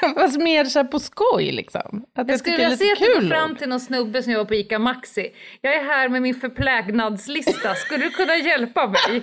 Fast 0.14 0.40
mer 0.40 0.64
så 0.64 0.84
på 0.84 0.98
skoj 0.98 1.52
liksom. 1.52 2.04
Att 2.14 2.28
Jag 2.28 2.38
skulle 2.38 2.56
vilja 2.56 2.76
se 2.76 2.92
att 2.92 2.98
du 2.98 3.20
går 3.20 3.28
fram 3.28 3.56
till 3.56 3.68
någon 3.68 3.80
snubbe 3.80 4.22
som 4.22 4.32
jobbar 4.32 4.44
på 4.44 4.54
ICA 4.54 4.78
Maxi. 4.78 5.32
Jag 5.60 5.74
är 5.74 5.84
här 5.84 6.08
med 6.08 6.22
min 6.22 6.34
förplägnadslista, 6.34 7.74
skulle 7.74 8.04
du 8.04 8.10
kunna 8.10 8.36
hjälpa 8.36 8.86
mig? 8.86 9.22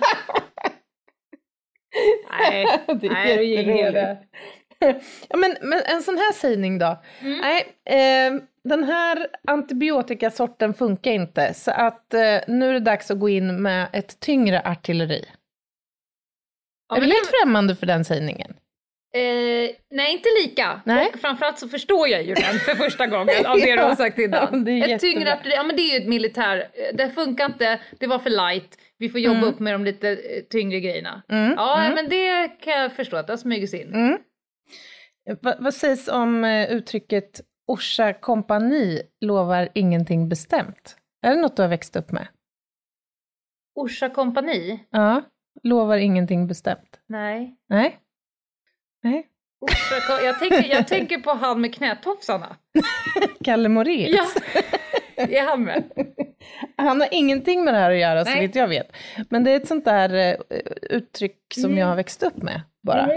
Nej, 2.40 2.66
Det 2.86 3.06
är 3.06 3.12
nej, 3.12 3.50
jätteroligt. 3.50 4.20
Ja, 5.28 5.36
men, 5.36 5.56
men 5.60 5.82
en 5.86 6.02
sån 6.02 6.16
här 6.16 6.32
sägning 6.32 6.78
då? 6.78 7.02
Mm. 7.20 7.38
Nej, 7.38 7.66
eh, 7.84 8.42
den 8.64 8.84
här 8.84 9.26
antibiotikasorten 9.48 10.74
funkar 10.74 11.10
inte 11.10 11.54
så 11.54 11.70
att 11.70 12.14
eh, 12.14 12.38
nu 12.48 12.68
är 12.68 12.72
det 12.72 12.80
dags 12.80 13.10
att 13.10 13.20
gå 13.20 13.28
in 13.28 13.62
med 13.62 13.88
ett 13.92 14.20
tyngre 14.20 14.62
artilleri. 14.64 15.24
Ja, 16.88 16.96
är 16.96 17.00
du 17.00 17.06
helt 17.06 17.30
främmande 17.40 17.76
för 17.76 17.86
den 17.86 18.04
sägningen? 18.04 18.54
Eh, 19.14 19.70
nej, 19.90 20.12
inte 20.12 20.28
lika. 20.42 20.80
Nej. 20.84 21.10
Och 21.14 21.20
framförallt 21.20 21.58
så 21.58 21.68
förstår 21.68 22.08
jag 22.08 22.22
ju 22.22 22.34
den 22.34 22.44
för 22.58 22.74
första 22.74 23.06
gången 23.06 23.46
av 23.46 23.56
det 23.56 23.76
du 23.76 23.82
har 23.82 23.94
sagt 23.94 24.18
Ja, 24.18 24.24
innan. 24.24 24.68
är 24.68 24.94
Ett 24.94 25.00
tyngre 25.00 25.32
artilleri, 25.32 25.56
ja 25.56 25.62
men 25.62 25.76
det 25.76 25.82
är 25.82 25.98
ju 25.98 26.02
ett 26.02 26.08
militär, 26.08 26.58
eh, 26.58 26.96
det 26.96 27.10
funkar 27.10 27.46
inte, 27.46 27.80
det 27.98 28.06
var 28.06 28.18
för 28.18 28.30
light, 28.30 28.78
vi 28.98 29.08
får 29.08 29.20
jobba 29.20 29.36
Mm. 29.38 29.48
upp 29.48 29.58
med 29.60 29.74
de 29.74 29.84
lite 29.84 30.08
eh, 30.10 30.42
tyngre 30.50 30.80
grejerna. 30.80 31.22
Mm, 31.28 31.54
Ja, 31.56 31.80
mm, 31.80 31.94
men 31.94 32.08
det 32.08 32.48
kan 32.48 32.72
jag 32.72 32.92
förstå 32.92 33.16
att 33.16 33.26
det 33.26 33.32
har 33.32 33.38
smugit 33.38 33.70
sig 33.70 33.80
in. 33.82 33.94
mm. 33.94 34.18
Va, 35.42 35.54
vad 35.58 35.74
sägs 35.74 36.08
om 36.08 36.44
eh, 36.44 36.70
uttrycket 36.72 37.40
Orsa 37.66 38.12
kompani 38.12 39.02
lovar 39.20 39.68
ingenting 39.74 40.28
bestämt? 40.28 40.96
Är 41.22 41.30
det 41.34 41.40
något 41.40 41.56
du 41.56 41.62
har 41.62 41.68
växt 41.68 41.96
upp 41.96 42.12
med? 42.12 42.28
Orsa 43.74 44.08
kompani? 44.08 44.80
Ja, 44.90 45.22
lovar 45.62 45.96
ingenting 45.96 46.46
bestämt. 46.46 47.00
Nej. 47.06 47.56
Nej? 47.68 47.98
Nej? 49.10 49.26
Jag, 50.24 50.38
tänker, 50.38 50.64
jag 50.70 50.88
tänker 50.88 51.18
på 51.18 51.30
han 51.30 51.60
med 51.60 51.74
knätofsarna. 51.74 52.56
Kalle 53.44 53.68
Moraeus? 53.68 54.34
Ja, 55.16 55.24
är 55.24 55.42
han 55.46 55.64
med? 55.64 55.84
Han 56.76 57.00
har 57.00 57.08
ingenting 57.12 57.64
med 57.64 57.74
det 57.74 57.78
här 57.80 57.90
att 57.90 57.98
göra 57.98 58.24
så 58.24 58.40
vitt 58.40 58.54
jag 58.54 58.68
vet. 58.68 58.92
Men 59.30 59.44
det 59.44 59.50
är 59.50 59.56
ett 59.56 59.68
sånt 59.68 59.84
där 59.84 60.14
eh, 60.14 60.36
uttryck 60.90 61.36
som 61.54 61.64
Mm. 61.64 61.78
jag 61.78 61.86
har 61.86 61.96
växt 61.96 62.22
upp 62.22 62.36
med 62.36 62.60
bara. 62.82 63.10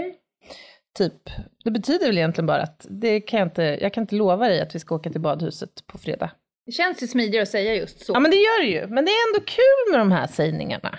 Typ, 0.98 1.30
det 1.64 1.70
betyder 1.70 2.06
väl 2.06 2.18
egentligen 2.18 2.46
bara 2.46 2.62
att 2.62 2.86
det 2.90 3.20
kan 3.20 3.38
jag, 3.38 3.46
inte, 3.46 3.62
jag 3.80 3.92
kan 3.94 4.02
inte 4.02 4.14
lova 4.14 4.48
dig 4.48 4.60
att 4.60 4.74
vi 4.74 4.78
ska 4.78 4.94
åka 4.94 5.10
till 5.10 5.20
badhuset 5.20 5.86
på 5.86 5.98
fredag. 5.98 6.30
Det 6.66 6.72
känns 6.72 7.02
ju 7.02 7.06
smidigare 7.06 7.42
att 7.42 7.48
säga 7.48 7.74
just 7.74 8.06
så. 8.06 8.12
Ja 8.12 8.20
men 8.20 8.30
det 8.30 8.36
gör 8.36 8.62
det 8.62 8.68
ju, 8.70 8.86
men 8.86 9.04
det 9.04 9.10
är 9.10 9.28
ändå 9.28 9.44
kul 9.46 9.90
med 9.92 10.00
de 10.00 10.12
här 10.12 10.26
sägningarna. 10.26 10.98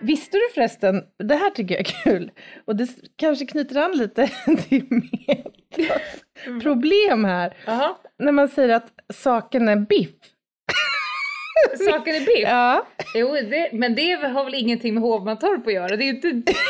Visste 0.00 0.36
du 0.36 0.54
förresten, 0.54 1.02
det 1.18 1.34
här 1.34 1.50
tycker 1.50 1.74
jag 1.74 1.80
är 1.80 2.02
kul, 2.04 2.30
och 2.64 2.76
det 2.76 2.88
kanske 3.16 3.46
knyter 3.46 3.76
an 3.76 3.92
lite 3.92 4.26
till 4.68 4.84
Metras 4.90 6.02
problem 6.62 7.24
här. 7.24 7.56
Jaha. 7.66 7.96
När 8.18 8.32
man 8.32 8.48
säger 8.48 8.74
att 8.74 8.92
saken 9.14 9.68
är 9.68 9.76
biff. 9.76 10.10
Saker 11.90 12.14
är 12.14 12.20
biff. 12.20 12.48
Ja. 12.48 12.86
Jo, 13.14 13.32
det, 13.34 13.70
men 13.72 13.94
det 13.94 14.12
har 14.12 14.44
väl 14.44 14.54
ingenting 14.54 14.94
med 14.94 15.02
Hovmantorp 15.02 15.66
att 15.66 15.72
göra. 15.72 15.88
Det 15.96 16.04
är 16.04 16.06
ju 16.06 16.10
inte... 16.10 16.52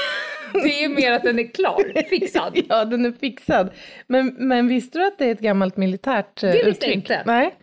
Det 0.53 0.85
är 0.85 0.89
mer 0.89 1.13
att 1.13 1.23
den 1.23 1.39
är 1.39 1.53
klar, 1.55 2.03
fixad. 2.09 2.59
Ja, 2.69 2.85
den 2.85 3.07
är 3.07 3.13
fixad. 3.13 3.71
Men, 4.07 4.35
men 4.39 4.69
visste 4.69 4.99
du 4.99 5.07
att 5.07 5.19
det 5.19 5.25
är 5.25 5.33
ett 5.33 5.41
gammalt 5.41 5.77
militärt 5.77 6.43
eh, 6.43 6.51
Det 6.51 6.65
visste 6.65 6.67
jag 6.67 6.73
uttryck? 6.77 6.95
inte. 6.97 7.23
Nej. 7.27 7.55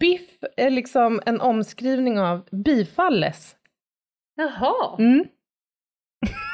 Biff 0.00 0.20
är 0.56 0.70
liksom 0.70 1.20
en 1.26 1.40
omskrivning 1.40 2.18
av 2.20 2.48
bifalles. 2.64 3.56
Jaha. 4.36 4.96
Mm. 4.98 5.24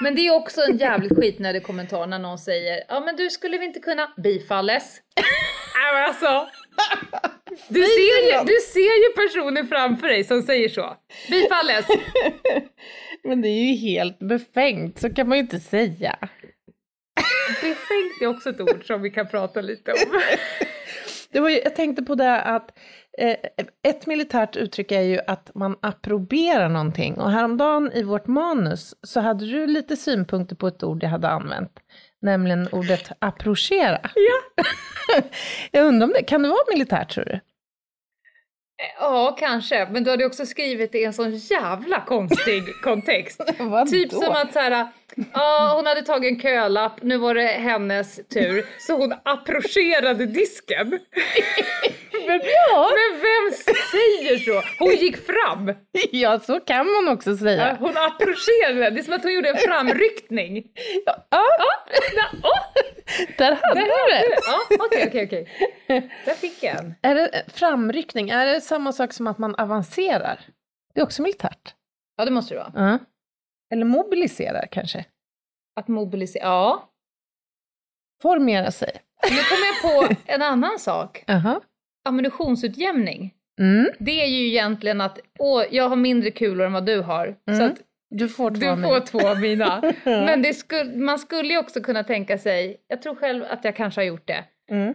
Men 0.03 0.15
det 0.15 0.27
är 0.27 0.35
också 0.35 0.61
en 0.61 0.77
jävligt 0.77 1.17
skitnödig 1.17 1.63
kommentar 1.63 2.07
när 2.07 2.19
någon 2.19 2.39
säger 2.39 2.85
ja 2.89 3.01
men 3.01 3.17
du 3.17 3.31
skulle 3.31 3.59
vi 3.59 3.65
inte 3.65 3.81
kunna 3.81 4.13
bifalles. 4.17 5.01
Nej 5.95 6.05
alltså. 6.05 6.49
Du 7.69 7.83
ser, 7.83 8.39
ju, 8.39 8.45
du 8.45 8.57
ser 8.73 8.81
ju 9.09 9.13
personen 9.15 9.69
framför 9.69 10.09
dig 10.09 10.25
som 10.25 10.43
säger 10.43 10.69
så. 10.69 10.97
Bifalles. 11.31 11.87
Men 13.25 13.43
det 13.43 13.49
är 13.49 13.65
ju 13.65 13.75
helt 13.75 14.19
befängt, 14.19 14.99
så 14.99 15.15
kan 15.15 15.29
man 15.29 15.39
ju 15.39 15.43
inte 15.43 15.61
säga. 15.61 16.19
Befängt 17.49 18.23
är 18.23 18.27
också 18.27 18.51
ett 18.51 18.61
ord 18.61 18.87
som 18.87 19.03
vi 19.03 19.11
kan 19.11 19.29
prata 19.29 19.61
lite 19.61 19.93
om. 19.93 20.21
Det 21.31 21.41
var 21.41 21.49
ju, 21.49 21.61
jag 21.61 21.77
tänkte 21.77 22.03
på 22.03 22.15
det 22.15 22.43
att 22.43 22.79
ett 23.83 24.07
militärt 24.07 24.57
uttryck 24.57 24.93
är 24.93 25.01
ju 25.01 25.21
att 25.27 25.51
man 25.55 25.77
approberar 25.83 26.69
någonting. 26.69 27.15
Och 27.15 27.31
häromdagen 27.31 27.93
i 27.95 28.03
vårt 28.03 28.27
manus 28.27 28.95
så 29.03 29.21
hade 29.21 29.47
du 29.47 29.67
lite 29.67 29.97
synpunkter 29.97 30.57
på 30.57 30.67
ett 30.67 30.83
ord 30.83 31.03
jag 31.03 31.11
hade 31.11 31.29
använt. 31.29 31.73
Nämligen 32.23 32.69
ordet 32.73 33.13
approchera. 33.19 34.01
Ja. 34.03 34.65
jag 35.71 35.87
undrar 35.87 36.07
om 36.07 36.13
det, 36.13 36.23
kan 36.23 36.43
det 36.43 36.49
vara 36.49 36.73
militärt 36.73 37.15
tror 37.15 37.25
du? 37.25 37.41
Ja, 39.01 39.37
kanske. 39.39 39.89
Men 39.91 40.05
du 40.05 40.11
hade 40.11 40.27
också 40.27 40.47
skrivit 40.47 40.93
det 40.93 40.99
i 40.99 41.05
en 41.05 41.13
sån 41.13 41.37
jävla 41.37 42.01
konstig 42.01 42.63
kontext. 42.83 43.41
Typ 43.91 44.13
som 44.13 44.33
att 44.33 44.53
så 44.53 44.59
här, 44.59 44.89
ja 45.35 45.73
hon 45.77 45.87
hade 45.87 46.03
tagit 46.03 46.33
en 46.33 46.41
kölapp, 46.41 47.03
nu 47.03 47.17
var 47.17 47.35
det 47.35 47.43
hennes 47.47 48.21
tur, 48.35 48.67
så 48.79 48.93
hon 48.97 49.15
approcherade 49.25 50.27
disken. 50.27 50.99
Ja, 52.71 52.91
Men 52.91 53.21
vem 53.21 53.57
säger 53.91 54.39
så? 54.39 54.63
Hon 54.79 54.95
gick 54.95 55.17
fram. 55.27 55.73
ja, 56.13 56.41
så 56.41 56.61
kan 56.61 56.87
man 56.87 57.09
också 57.15 57.31
Ja, 57.31 57.37
säga. 57.37 57.77
Hon 57.81 57.97
approcherade. 57.97 58.91
Det 58.91 59.01
är 59.01 59.03
som 59.03 59.15
att 59.15 59.23
hon 59.23 59.33
gjorde 59.35 59.49
en 59.49 59.57
framryckning. 59.57 60.65
Ja, 61.07 61.25
Ja, 61.31 61.45
där 63.39 63.59
hade 63.63 63.81
där 63.81 63.87
du 63.87 63.93
hade 63.93 64.13
det. 64.13 64.27
du. 64.29 64.35
Ja, 64.47 64.85
okej, 64.87 65.05
okej, 65.09 65.25
okej. 65.87 66.11
Där 66.25 66.35
fick 66.35 66.63
jag 66.63 66.79
en. 66.79 66.95
Är 67.03 67.15
det 67.15 67.45
framryckning, 67.55 68.31
är 68.31 68.47
det 68.47 68.61
samma 68.61 68.93
sak 68.93 69.13
som 69.13 69.27
att 69.27 69.39
man 69.39 69.55
avancerar? 69.55 70.41
Det 70.95 71.01
är 71.01 71.05
också 71.05 71.23
militärt. 71.23 71.75
Ja, 72.17 72.25
det 72.25 72.31
måste 72.31 72.55
det 72.55 72.59
vara. 72.59 72.73
Ja. 72.91 72.99
Eller 73.73 73.85
mobiliserar 73.85 74.67
kanske. 74.71 75.05
Att 75.81 75.89
mobilisera. 75.89 76.43
Ja. 76.45 76.91
Formera 78.23 78.71
sig. 78.71 78.91
Nu 79.23 79.37
kom 79.37 79.59
jag 79.67 80.09
på 80.09 80.15
en 80.33 80.43
annan 80.43 80.79
sak. 80.79 81.25
Aha. 81.29 81.61
Ammunitionsutjämning. 82.05 83.35
Mm. 83.61 83.89
Det 83.99 84.23
är 84.23 84.27
ju 84.27 84.47
egentligen 84.49 85.01
att, 85.01 85.19
åh, 85.39 85.63
jag 85.71 85.89
har 85.89 85.97
mindre 85.97 86.31
kulor 86.31 86.67
än 86.67 86.73
vad 86.73 86.87
du 86.87 87.01
har. 87.01 87.37
Så 87.47 87.53
Mm. 87.55 87.67
att 87.67 87.79
Du 88.11 88.29
får 88.29 88.51
två 88.51 88.61
du 88.61 88.69
av 88.69 88.77
får 88.83 89.01
två 89.01 89.29
av 89.29 89.41
mina. 89.41 89.93
Men 90.05 90.43
det 90.43 90.55
skulle, 90.55 90.97
man 90.97 91.19
skulle 91.19 91.49
ju 91.53 91.59
också 91.59 91.81
kunna 91.81 92.05
tänka 92.05 92.39
sig, 92.39 92.77
jag 92.89 93.03
tror 93.03 93.15
själv 93.15 93.45
att 93.51 93.65
jag 93.65 93.77
kanske 93.77 94.01
har 94.01 94.07
gjort 94.07 94.27
det, 94.27 94.45
Mm. 94.71 94.95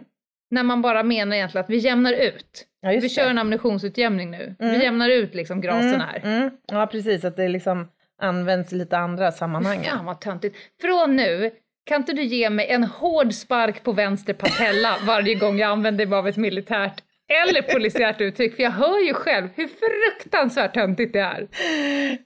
när 0.51 0.63
man 0.63 0.81
bara 0.81 1.03
menar 1.03 1.35
egentligen 1.35 1.63
att 1.63 1.69
vi 1.69 1.77
jämnar 1.77 2.13
ut. 2.13 2.67
Ja, 2.81 2.89
vi 2.89 2.99
det. 2.99 3.09
kör 3.09 3.29
en 3.29 3.37
ammunitionsutjämning 3.37 4.31
nu. 4.31 4.55
Mm. 4.59 4.71
Vi 4.77 4.83
jämnar 4.83 5.09
ut 5.09 5.35
liksom 5.35 5.61
grasen 5.61 6.01
här. 6.01 6.21
Mm. 6.23 6.49
Ja, 6.67 6.87
precis. 6.87 7.23
Att 7.25 7.35
det 7.35 7.47
liksom 7.47 7.87
används 8.21 8.73
i 8.73 8.75
lite 8.75 8.97
andra 8.97 9.31
sammanhang. 9.31 9.83
Fan 9.83 10.05
vad 10.05 10.21
töntigt. 10.21 10.55
Från 10.81 11.15
nu, 11.15 11.51
kan 11.85 12.01
inte 12.01 12.13
du 12.13 12.23
ge 12.23 12.49
mig 12.49 12.67
en 12.69 12.83
hård 12.83 13.33
spark 13.33 13.83
på 13.83 13.91
vänster 13.91 14.33
patella 14.33 14.95
varje 15.05 15.35
gång 15.35 15.57
jag 15.59 15.69
använder 15.71 16.05
mig 16.05 16.17
av 16.17 16.27
ett 16.27 16.37
militärt 16.37 17.03
eller 17.45 17.61
polisiärt 17.61 18.21
uttryck? 18.21 18.55
För 18.55 18.63
jag 18.63 18.71
hör 18.71 18.99
ju 19.07 19.13
själv 19.13 19.47
hur 19.55 19.67
fruktansvärt 19.67 20.73
töntigt 20.73 21.13
det 21.13 21.19
är. 21.19 21.47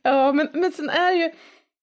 Ja, 0.02 0.34
men, 0.34 0.48
men 0.54 0.72
sen 0.72 0.90
är 0.90 1.12
ju, 1.12 1.32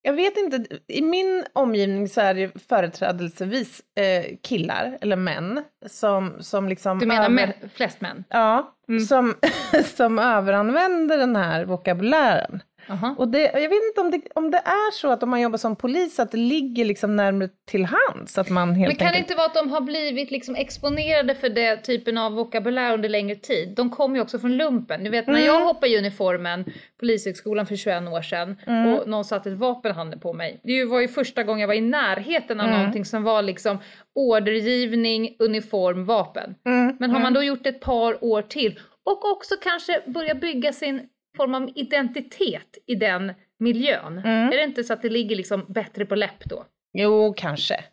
jag 0.02 0.12
vet 0.12 0.36
inte, 0.36 0.64
i 0.88 1.02
min 1.02 1.44
omgivning 1.52 2.08
så 2.08 2.20
är 2.20 2.34
det 2.34 2.62
företrädelsevis 2.68 3.80
eh, 3.98 4.36
killar 4.42 4.98
eller 5.00 5.16
män 5.16 5.62
som, 5.86 6.36
som 6.40 6.68
liksom... 6.68 6.98
Du 6.98 7.06
menar 7.06 7.20
över- 7.24 7.34
med 7.34 7.52
flest 7.74 8.00
män? 8.00 8.24
Ja, 8.28 8.72
Mm. 8.88 9.00
som, 9.00 9.34
som 9.96 10.18
överanvänder 10.18 11.18
den 11.18 11.36
här 11.36 11.64
vokabulären. 11.64 12.62
Aha. 12.88 13.14
Och 13.18 13.28
det, 13.28 13.40
jag 13.40 13.68
vet 13.68 13.82
inte 13.88 14.00
om 14.00 14.10
det, 14.10 14.20
om 14.34 14.50
det 14.50 14.58
är 14.58 14.90
så 14.92 15.10
att 15.12 15.22
om 15.22 15.30
man 15.30 15.40
jobbar 15.40 15.58
som 15.58 15.76
polis 15.76 16.18
att 16.18 16.30
det 16.30 16.36
ligger 16.38 16.84
liksom 16.84 17.16
närmare 17.16 17.48
till 17.66 17.84
hands. 17.84 18.38
Att 18.38 18.50
man 18.50 18.74
helt 18.74 18.88
Men 18.88 18.96
kan 18.96 19.04
det 19.06 19.10
enkelt... 19.10 19.24
inte 19.30 19.34
vara 19.34 19.46
att 19.46 19.54
de 19.54 19.70
har 19.70 19.80
blivit 19.80 20.30
liksom 20.30 20.54
exponerade 20.54 21.34
för 21.34 21.48
den 21.48 21.82
typen 21.82 22.18
av 22.18 22.32
vokabulär 22.32 22.94
under 22.94 23.08
längre 23.08 23.36
tid? 23.36 23.68
De 23.76 23.90
kommer 23.90 24.16
ju 24.16 24.22
också 24.22 24.38
från 24.38 24.56
lumpen. 24.56 25.00
Ni 25.02 25.08
vet 25.10 25.26
när 25.26 25.34
Mm. 25.34 25.46
jag 25.46 25.64
hoppade 25.64 25.92
i 25.92 25.98
uniformen, 25.98 26.64
Polishögskolan 27.00 27.66
för 27.66 27.76
21 27.76 28.02
år 28.08 28.22
sedan 28.22 28.56
Mm. 28.66 28.94
och 28.94 29.08
någon 29.08 29.24
satte 29.24 29.50
ett 29.50 29.58
vapen 29.58 29.90
i 29.90 29.94
handen 29.94 30.20
på 30.20 30.32
mig. 30.32 30.60
Det 30.64 30.84
var 30.84 31.00
ju 31.00 31.08
första 31.08 31.42
gången 31.42 31.60
jag 31.60 31.68
var 31.68 31.74
i 31.74 31.80
närheten 31.80 32.60
av 32.60 32.66
Mm. 32.66 32.78
någonting 32.78 33.04
som 33.04 33.22
var 33.22 33.42
liksom 33.42 33.78
ordergivning, 34.14 35.36
uniform, 35.38 36.04
vapen. 36.04 36.54
Mm, 36.66 36.96
Men 37.00 37.10
har 37.10 37.20
man 37.20 37.32
då 37.34 37.42
gjort 37.42 37.66
ett 37.66 37.80
par 37.80 38.24
år 38.24 38.42
till 38.42 38.80
och 39.04 39.32
också 39.32 39.54
kanske 39.62 40.00
börja 40.06 40.34
bygga 40.34 40.72
sin 40.72 41.00
form 41.36 41.54
av 41.54 41.70
identitet 41.74 42.78
i 42.86 42.94
den 42.94 43.32
miljön. 43.58 44.18
Mm. 44.18 44.48
Är 44.48 44.56
det 44.56 44.64
inte 44.64 44.84
så 44.84 44.92
att 44.92 45.02
det 45.02 45.08
ligger 45.08 45.36
liksom 45.36 45.66
bättre 45.68 46.06
på 46.06 46.14
läpp 46.14 46.44
då? 46.44 46.66
Jo, 46.92 47.34
kanske. 47.36 47.84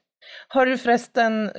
Har 0.47 0.65
du 0.65 0.77
förresten... 0.77 1.51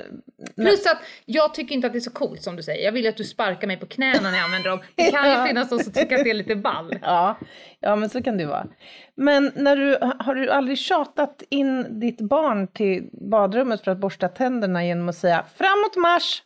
Plus 0.55 0.85
att 0.85 1.01
jag 1.25 1.53
tycker 1.53 1.75
inte 1.75 1.87
att 1.87 1.93
det 1.93 1.99
är 1.99 2.01
så 2.01 2.11
coolt 2.11 2.43
som 2.43 2.55
du 2.55 2.63
säger. 2.63 2.85
Jag 2.85 2.91
vill 2.91 3.07
att 3.07 3.17
du 3.17 3.23
sparkar 3.23 3.67
mig 3.67 3.77
på 3.77 3.85
knäna 3.85 4.31
när 4.31 4.37
jag 4.37 4.45
använder 4.45 4.69
dem. 4.69 4.79
Det 4.95 5.11
kan 5.11 5.29
ju 5.29 5.47
finnas 5.47 5.69
de 5.69 5.79
som 5.79 5.93
tycker 5.93 6.15
att 6.15 6.23
det 6.23 6.29
är 6.29 6.33
lite 6.33 6.55
ball. 6.55 6.99
Ja, 7.01 7.37
ja, 7.79 7.95
men 7.95 8.09
så 8.09 8.23
kan 8.23 8.37
det 8.37 8.43
ju 8.43 8.49
vara. 8.49 8.67
Men 9.15 9.51
när 9.55 9.75
du, 9.75 9.97
har 10.19 10.35
du 10.35 10.49
aldrig 10.49 10.77
tjatat 10.77 11.43
in 11.49 11.99
ditt 11.99 12.21
barn 12.21 12.67
till 12.67 13.09
badrummet 13.31 13.83
för 13.83 13.91
att 13.91 13.97
borsta 13.97 14.27
tänderna 14.27 14.85
genom 14.85 15.09
att 15.09 15.17
säga 15.17 15.45
framåt 15.55 15.95
marsch? 15.95 16.43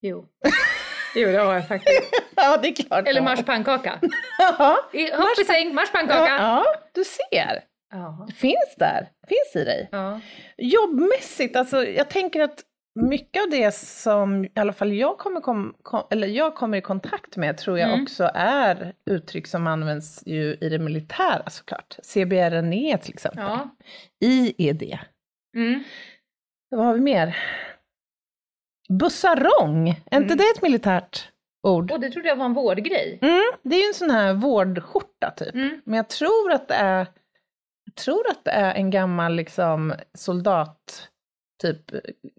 Jo. 0.00 0.26
Jo, 1.14 1.28
det 1.28 1.36
har 1.38 1.54
jag 1.54 1.68
faktiskt. 1.68 2.02
Ja, 2.36 2.56
det 2.62 2.68
är 2.68 2.74
klart. 2.74 3.08
Eller 3.08 3.20
ja. 3.20 3.24
marschpannkaka. 3.24 4.00
Ja, 4.38 4.76
Hopp 5.16 5.38
i 5.40 5.44
säng, 5.44 5.68
ja, 5.68 5.72
marschpannkaka. 5.74 6.26
ja, 6.38 6.64
du 6.94 7.04
ser. 7.04 7.60
Ja. 7.92 8.24
Det 8.28 8.34
finns 8.34 8.74
där. 8.78 9.08
finns 9.28 9.62
i 9.62 9.64
dig. 9.64 9.88
Ja. 9.92 10.20
Jobbmässigt, 10.56 11.56
alltså 11.56 11.84
jag 11.84 12.10
tänker 12.10 12.40
att 12.40 12.60
mycket 13.00 13.42
av 13.42 13.50
det 13.50 13.74
som 13.74 14.44
i 14.44 14.50
alla 14.56 14.72
fall 14.72 14.92
jag 14.92 15.18
kommer, 15.18 15.40
kom, 15.40 15.74
kom, 15.82 16.02
eller 16.10 16.26
jag 16.28 16.54
kommer 16.54 16.78
i 16.78 16.80
kontakt 16.80 17.36
med 17.36 17.56
tror 17.58 17.78
jag 17.78 17.88
Mm. 17.88 18.02
också 18.02 18.30
är 18.34 18.92
uttryck 19.10 19.46
som 19.46 19.66
används 19.66 20.22
ju 20.26 20.56
i 20.60 20.68
det 20.68 20.78
militära 20.78 21.50
såklart. 21.50 21.96
CBRNE 22.02 22.98
till 22.98 23.14
exempel. 23.14 23.44
ja. 23.44 23.68
IED. 24.24 24.98
Mm. 25.56 25.84
Vad 26.70 26.86
har 26.86 26.94
vi 26.94 27.00
mer? 27.00 27.36
Bussarong, 28.98 29.88
är 29.88 30.16
inte 30.16 30.32
Mm. 30.34 30.36
det 30.36 30.44
ett 30.56 30.62
militärt 30.62 31.28
ord? 31.62 31.90
Och 31.92 32.00
det 32.00 32.10
trodde 32.10 32.28
jag 32.28 32.36
var 32.36 32.44
en 32.44 32.54
vårdgrej. 32.54 33.18
Mm, 33.22 33.42
det 33.62 33.76
är 33.76 33.80
ju 33.80 33.86
en 33.86 33.94
sån 33.94 34.10
här 34.10 34.32
vårdskjorta 34.34 35.30
typ. 35.36 35.54
Mm. 35.54 35.80
Men 35.84 35.96
jag 35.96 36.08
tror 36.08 36.52
att 36.52 36.68
det 36.68 36.74
är, 36.74 37.06
jag 37.84 37.94
tror 38.04 38.30
att 38.30 38.44
det 38.44 38.50
är 38.50 38.74
en 38.74 38.90
gammal 38.90 39.34
liksom 39.34 39.94
soldat 40.18 41.08
typ 41.62 41.90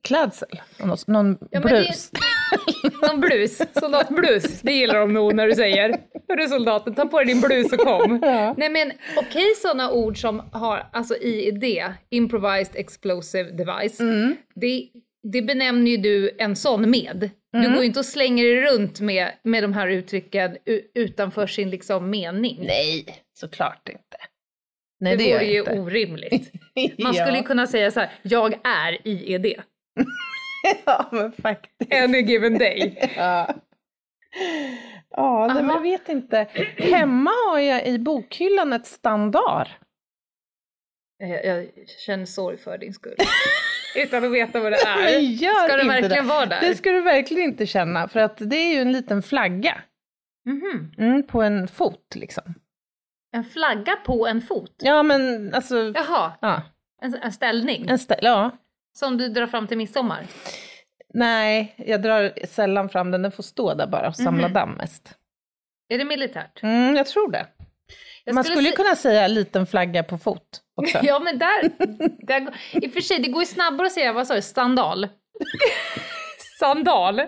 klädsel. 0.03 0.61
Någon, 1.07 1.37
Ja, 1.51 1.59
blus. 1.59 2.11
Någon 3.01 3.19
blus, 3.19 3.61
soldatblus. 3.73 4.61
Det 4.61 4.71
gillar 4.73 4.99
de 4.99 5.13
nog 5.13 5.33
när 5.35 5.47
du 5.47 5.53
säger. 5.55 5.97
Hörru 6.27 6.47
soldaten, 6.47 6.95
ta 6.95 7.05
på 7.05 7.17
dig 7.17 7.25
din 7.27 7.41
blus 7.41 7.73
och 7.73 7.79
kom. 7.79 8.19
Ja. 8.23 8.53
Nej 8.57 8.69
men 8.69 8.91
okej 9.17 9.55
sådana 9.61 9.91
ord 9.91 10.21
som 10.21 10.49
har, 10.51 10.87
alltså 10.93 11.15
IED, 11.17 11.83
Improvised 12.09 12.75
Explosive 12.75 13.51
Device. 13.51 13.99
Mm. 13.99 14.35
Det, 14.55 14.89
det 15.31 15.41
benämner 15.41 15.91
ju 15.91 15.97
du 15.97 16.35
en 16.39 16.55
sån 16.55 16.89
med. 16.89 17.29
Du 17.51 17.59
Mm. 17.59 17.71
går 17.73 17.81
ju 17.81 17.87
inte 17.87 17.99
och 17.99 18.05
slänger 18.05 18.43
dig 18.43 18.61
runt 18.61 18.99
med, 18.99 19.31
med 19.43 19.63
de 19.63 19.73
här 19.73 19.87
uttrycken 19.87 20.57
utanför 20.95 21.47
sin 21.47 21.69
liksom 21.69 22.09
mening. 22.09 22.57
Nej, 22.67 23.05
såklart 23.33 23.89
inte. 23.89 24.17
Nej, 24.99 25.17
det 25.17 25.33
vore 25.33 25.45
ju 25.45 25.59
inte. 25.59 25.79
orimligt. 25.79 26.51
Man 26.99 27.13
ja. 27.15 27.25
skulle 27.25 27.37
ju 27.37 27.43
kunna 27.43 27.67
säga 27.67 27.91
så 27.91 27.99
här, 27.99 28.11
jag 28.21 28.53
är 28.63 29.07
IED. 29.07 29.45
ja, 30.85 31.09
men 31.11 31.31
faktiskt. 31.31 31.93
Any 31.93 32.21
given 32.21 32.57
day. 32.57 33.09
Ja, 33.17 33.55
ja 35.09 35.47
nej, 35.53 35.63
men 35.63 35.75
jag 35.75 35.81
vet 35.81 36.09
inte. 36.09 36.47
Hemma 36.77 37.31
har 37.49 37.59
jag 37.59 37.87
i 37.87 37.99
bokhyllan 37.99 38.73
ett 38.73 38.85
standard. 38.85 39.67
Jag, 41.17 41.45
jag 41.45 41.67
känner 42.05 42.25
sorg 42.25 42.57
för 42.57 42.77
din 42.77 42.93
skull. 42.93 43.15
Utan 43.95 44.23
att 44.25 44.31
veta 44.31 44.59
vad 44.59 44.71
det 44.71 44.77
är. 44.85 45.19
Gör 45.19 45.67
Ska 45.67 45.77
det 45.77 45.87
verkligen 45.87 46.27
vara 46.27 46.45
där? 46.45 46.61
Det 46.61 46.75
ska 46.75 46.91
du 46.91 47.01
verkligen 47.01 47.43
inte 47.43 47.65
känna, 47.65 48.07
för 48.07 48.19
att 48.19 48.37
det 48.37 48.55
är 48.55 48.73
ju 48.75 48.81
en 48.81 48.91
liten 48.91 49.23
flagga 49.23 49.81
Mhm. 50.45 50.91
mm, 50.97 51.23
på 51.23 51.41
en 51.41 51.67
fot 51.67 52.15
liksom. 52.15 52.53
En 53.35 53.43
flagga 53.43 53.95
på 53.95 54.27
en 54.27 54.41
fot? 54.41 54.75
Ja, 54.77 55.03
men 55.03 55.53
alltså, 55.53 55.91
Jaha, 55.95 56.31
ja, 56.41 56.61
en, 57.01 57.15
en 57.15 57.31
ställning 57.31 57.85
en 57.89 57.97
stä- 57.97 58.19
ja. 58.21 58.51
som 58.97 59.17
du 59.17 59.27
drar 59.29 59.47
fram 59.47 59.67
till 59.67 59.77
midsommar? 59.77 60.25
Nej, 61.13 61.73
jag 61.77 62.01
drar 62.01 62.33
sällan 62.47 62.89
fram 62.89 63.11
den, 63.11 63.21
den 63.21 63.31
får 63.31 63.43
stå 63.43 63.73
där 63.73 63.87
bara 63.87 64.07
och 64.07 64.15
samla 64.15 64.47
Mhm. 64.47 64.53
damm 64.53 64.71
mest. 64.71 65.17
Är 65.89 65.97
det 65.97 66.05
militärt? 66.05 66.63
Mm, 66.63 66.95
jag 66.95 67.05
tror 67.07 67.31
det. 67.31 67.45
Jag 68.23 68.35
Man 68.35 68.43
skulle 68.43 68.69
se- 68.69 68.75
kunna 68.75 68.95
säga 68.95 69.27
liten 69.27 69.67
flagga 69.67 70.03
på 70.03 70.17
fot 70.17 70.61
också. 70.75 70.99
Ja 71.03 71.19
men 71.19 71.37
där, 71.39 71.69
där 72.27 72.57
i 72.71 72.87
och 72.87 72.93
för 72.93 73.01
sig 73.01 73.19
det 73.19 73.27
går 73.27 73.41
ju 73.41 73.45
snabbare 73.47 73.87
att 73.87 73.93
säga, 73.93 74.13
vad 74.13 74.27
sa 74.27 74.35
du, 74.35 74.41
standal? 74.41 75.07
Sandal? 76.59 77.21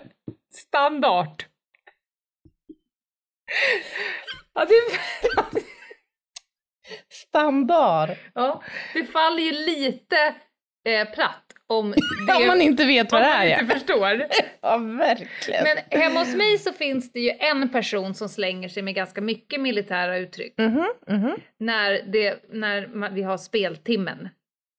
Standard? 0.54 1.44
Ja 4.54 4.66
det, 4.66 4.76
Standard. 7.10 8.10
ja, 8.34 8.64
det 8.94 9.06
faller 9.06 9.44
ju 9.44 9.52
lite 9.52 10.36
eh, 10.86 11.08
platt 11.14 11.45
om 11.74 11.92
det 12.28 12.34
Om 12.36 12.48
man 12.48 12.62
inte 12.62 12.86
vet 12.86 13.12
vad 13.12 13.22
om 13.22 13.28
det 13.28 13.34
man 13.34 13.42
är 13.46 13.50
ja. 13.50 13.60
inte 13.62 13.74
förstår. 13.76 14.26
Ja, 14.62 14.78
verkligen. 14.78 15.64
Men 15.64 16.02
hemma 16.02 16.20
hos 16.20 16.36
mig 16.36 16.58
så 16.58 16.74
finns 16.74 17.12
det 17.12 17.20
ju 17.20 17.32
en 17.40 17.70
person 17.70 18.14
som 18.14 18.30
slänger 18.30 18.70
sig 18.70 18.84
med 18.84 18.96
ganska 18.96 19.22
mycket 19.22 19.62
militära 19.62 20.18
uttryck. 20.18 20.54
Mhm, 20.58 20.86
mhm, 21.10 21.36
När, 21.60 22.02
det, 22.12 22.44
när 22.54 22.88
man, 22.88 23.16
vi 23.16 23.24
har 23.24 23.38
speltimmen. 23.38 24.30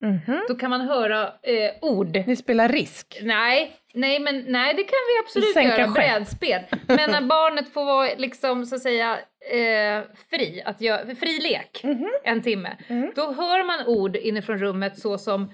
mhm. 0.03 0.41
Då 0.47 0.55
kan 0.55 0.69
man 0.69 0.81
höra 0.81 1.23
eh, 1.23 1.71
ord. 1.81 2.23
Ni 2.27 2.35
spelar 2.35 2.69
risk. 2.69 3.19
Nej, 3.21 3.71
nej, 3.93 4.19
men 4.19 4.45
nej 4.47 4.73
det 4.73 4.83
kan 4.83 4.99
vi 5.13 5.19
absolut 5.25 5.53
Sänka 5.53 5.77
göra, 5.79 5.87
brädspel. 5.91 6.61
Men 6.87 7.11
när 7.11 7.21
barnet 7.21 7.73
får 7.73 7.85
vara 7.85 8.09
liksom 8.17 8.65
så 8.65 8.75
att 8.75 8.81
säga 8.81 9.17
eh, 9.51 10.03
fri, 10.29 10.61
att 10.65 10.81
göra, 10.81 11.15
fri 11.15 11.39
lek 11.39 11.81
Mhm. 11.83 12.09
en 12.23 12.41
timme. 12.41 12.77
Mm. 12.87 13.11
Då 13.15 13.21
hör 13.33 13.63
man 13.67 13.87
ord 13.87 14.15
inifrån 14.15 14.57
rummet 14.57 14.99
så 14.99 15.17
som 15.17 15.51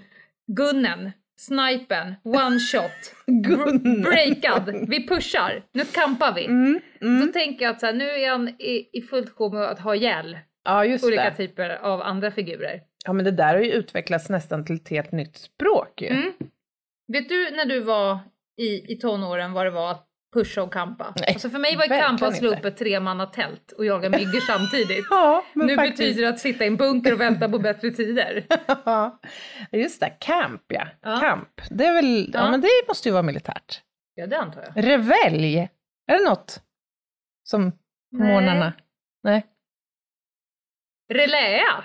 Gunnen 0.47 1.11
Snipen, 1.39 2.15
one 2.23 2.59
shot, 2.59 2.91
br- 3.27 4.03
breakad, 4.03 4.89
vi 4.89 5.07
pushar, 5.07 5.63
nu 5.71 5.83
kampar 5.85 6.33
vi. 6.35 6.45
Mm, 6.45 6.79
Då 6.99 7.27
tänker 7.33 7.65
jag 7.65 7.71
att 7.73 7.79
så 7.79 7.85
här, 7.85 7.93
nu 7.93 8.09
är 8.09 8.29
han 8.29 8.47
i, 8.49 8.89
i 8.93 9.01
fullt 9.01 9.29
sjå 9.29 9.49
med 9.49 9.63
att 9.63 9.79
ha 9.79 9.95
ihjäl 9.95 10.37
Ja, 10.65 10.85
olika 10.85 11.23
det. 11.29 11.35
typer 11.35 11.69
av 11.69 12.01
andra 12.01 12.31
figurer. 12.31 12.81
Ja, 13.05 13.13
men 13.13 13.25
det 13.25 13.31
där 13.31 13.53
har 13.55 13.61
ju 13.61 13.71
utvecklats 13.71 14.29
nästan 14.29 14.65
till 14.65 14.75
ett 14.75 14.89
helt 14.89 15.11
nytt 15.11 15.37
språk 15.37 16.01
ju. 16.01 16.07
Mm. 16.07 16.31
Vet 17.13 17.29
du 17.29 17.49
när 17.51 17.65
du 17.65 17.79
var 17.79 18.19
i, 18.61 18.93
i 18.93 18.95
tonåren 18.97 19.53
vad 19.53 19.65
det 19.65 19.69
var 19.71 19.91
att 19.91 20.07
pusha 20.33 20.63
och 20.63 20.73
kampa? 20.73 21.13
Nej, 21.15 21.33
alltså 21.33 21.49
för 21.49 21.59
mig 21.59 21.75
var 21.75 22.01
kampa 22.01 22.27
att 22.27 22.37
slå 22.37 22.49
upp 22.49 22.65
ett 22.65 22.77
tremannatält 22.77 23.71
och 23.71 23.85
jaga 23.85 24.09
myggor 24.09 24.39
samtidigt. 24.39 25.05
Ja, 25.09 25.45
nu 25.53 25.75
faktiskt. 25.75 25.97
betyder 25.97 26.21
det 26.21 26.29
att 26.29 26.39
sitta 26.39 26.63
i 26.63 26.67
en 26.67 26.77
bunker 26.77 27.13
och 27.13 27.21
vänta 27.21 27.49
på 27.49 27.59
bättre 27.59 27.91
tider. 27.91 28.45
Just 29.77 29.99
det. 29.99 30.09
Camp, 30.19 30.61
ja. 30.67 30.87
Ja. 31.01 31.19
Camp. 31.19 31.49
Det 31.69 31.85
är 31.85 31.93
väl, 31.93 32.29
ja. 32.33 32.39
Ja. 32.39 32.51
men 32.51 32.61
det 32.61 32.67
måste 32.87 33.09
ju 33.09 33.13
vara 33.13 33.23
militärt. 33.23 33.81
Ja, 34.15 34.27
det 34.27 34.39
antar 34.39 34.61
jag. 34.75 34.85
Revelj. 34.87 35.57
Är 36.07 36.17
det 36.17 36.29
något 36.29 36.61
som 37.43 37.71
på 37.71 37.77
Nej. 38.11 38.27
morgnarna? 38.33 38.73
Nej. 39.23 39.45
Reläa! 41.13 41.83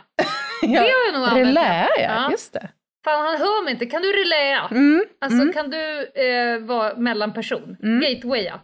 Ja. 0.62 0.68
Det 0.68 0.76
har 0.76 0.86
jag 0.86 1.14
nog 1.14 1.28
använt. 1.28 1.46
Relä, 1.48 1.88
ja. 1.98 2.02
Ja. 2.02 2.30
Just 2.30 2.52
det. 2.52 2.68
Fan, 3.08 3.26
han 3.26 3.38
hör 3.38 3.64
mig 3.64 3.72
inte. 3.72 3.86
Kan 3.86 4.02
du 4.02 4.12
reläa? 4.12 4.68
Mm. 4.70 5.04
Alltså 5.20 5.42
mm. 5.42 5.52
kan 5.52 5.70
du 5.70 6.04
eh, 6.04 6.58
vara 6.58 6.96
mellanperson? 6.96 7.76
Mm. 7.82 8.00
Gatewaya. 8.00 8.60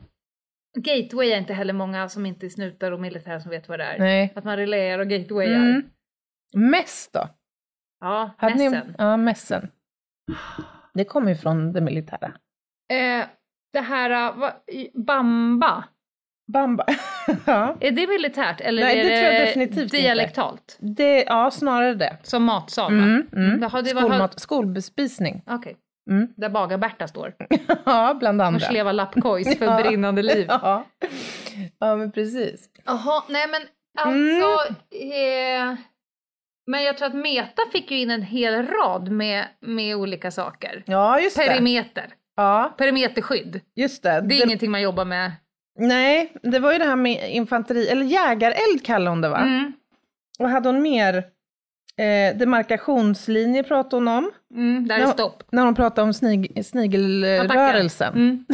Gateway 0.79 1.31
är 1.31 1.39
inte 1.39 1.55
heller 1.55 1.73
många 1.73 2.09
som 2.09 2.27
inte 2.27 2.47
är 2.47 2.51
snutar 2.51 2.93
och 2.93 3.01
militär 3.01 3.39
som 3.39 3.51
vet 3.51 3.69
vad 3.69 3.79
det 3.79 3.85
är. 3.85 3.99
Nej. 3.99 4.33
Att 4.37 4.45
man 4.45 4.57
reläar 4.57 4.99
och 4.99 5.09
gatewayar. 5.09 5.61
Mm. 5.61 5.83
Mäss 6.55 7.11
då? 7.13 7.29
Ja, 8.01 8.31
Hade 8.39 8.55
ni- 8.55 8.71
mässen. 8.71 8.95
Ja, 8.99 9.17
mässen. 9.17 9.69
Det 10.95 11.05
kommer 11.05 11.29
ju 11.29 11.37
från 11.37 11.73
det 11.73 11.81
militära. 11.81 12.33
Eh, 12.93 13.27
det 13.73 13.81
här, 13.81 14.11
uh, 14.11 14.39
va, 14.39 14.53
bamba. 14.95 15.85
Bamba. 16.53 16.85
ja. 17.47 17.77
Är 17.81 17.91
det 17.91 18.07
militärt 18.07 18.61
eller 18.61 18.83
Nej, 18.83 19.01
är 19.01 19.05
det 19.05 19.21
jag 19.35 19.47
definitivt 19.47 19.83
inte. 19.83 19.97
dialektalt? 19.97 20.77
Det, 20.81 21.23
ja, 21.25 21.51
snarare 21.51 21.95
det. 21.95 22.17
Som 22.23 22.45
matsal? 22.45 22.93
Mm, 22.93 23.27
mm. 23.33 23.63
Jaha, 23.63 23.83
det 23.83 23.95
var- 23.95 24.01
Skolmat, 24.03 24.41
skolbespisning. 24.41 25.43
Okej. 25.47 25.77
Mm. 26.11 26.29
Där 26.37 26.49
Bagar-Berta 26.49 27.09
står 27.09 27.35
ja, 27.87 28.17
bland 28.21 28.41
och 28.41 28.47
andra. 28.47 28.61
slevar 28.61 28.93
lappkojs 28.93 29.59
för 29.59 29.67
Ja. 29.67 29.83
brinnande 29.83 30.23
liv. 30.23 30.47
Ja. 30.49 30.85
ja, 31.79 31.97
men 31.97 32.13
precis. 32.13 32.69
Jaha, 32.85 33.23
nej 33.29 33.47
men 33.49 33.61
Mm. 34.07 34.43
alltså. 34.45 34.75
Eh, 34.95 35.75
men 36.67 36.83
jag 36.85 36.99
tror 36.99 37.09
att 37.09 37.15
Meta 37.15 37.63
fick 37.73 37.91
ju 37.91 37.99
in 38.01 38.11
en 38.11 38.23
hel 38.23 38.67
rad 38.67 39.09
med, 39.11 39.45
med 39.61 39.97
olika 39.97 40.31
saker. 40.31 40.83
Ja, 40.87 41.21
just 41.21 41.37
det. 41.37 41.47
Perimeter, 41.47 42.07
Ja, 42.37 42.75
perimeterskydd. 42.79 43.61
just 43.75 44.03
det. 44.03 44.21
Det 44.21 44.35
är 44.35 44.45
ingenting 44.47 44.71
man 44.71 44.83
jobbar 44.83 45.05
med. 45.05 45.33
Nej, 45.79 46.33
det 46.43 46.59
var 46.59 46.73
ju 46.73 46.79
det 46.79 46.85
här 46.85 46.97
med 46.97 47.31
infanteri, 47.31 47.89
eller 47.89 48.05
jägareld 48.05 48.85
kallade 48.85 49.11
hon 49.11 49.21
det 49.21 49.29
va? 49.29 49.39
Mm. 49.39 49.73
Och 50.39 50.49
hade 50.49 50.69
hon 50.69 50.83
mer 50.83 51.17
eh, 51.97 52.37
demarkationslinje 52.37 53.63
pratade 53.63 53.97
hon 53.97 54.09
om. 54.09 54.31
Mm, 54.55 54.89
där 54.89 54.97
är 54.97 55.01
Ja. 55.01 55.13
stopp. 55.13 55.43
När 55.53 55.65
hon 55.65 55.75
pratade 55.75 56.03
om 56.07 56.15
snig, 56.15 56.67
snigelrörelsen. 56.67 58.15
Mm. 58.15 58.45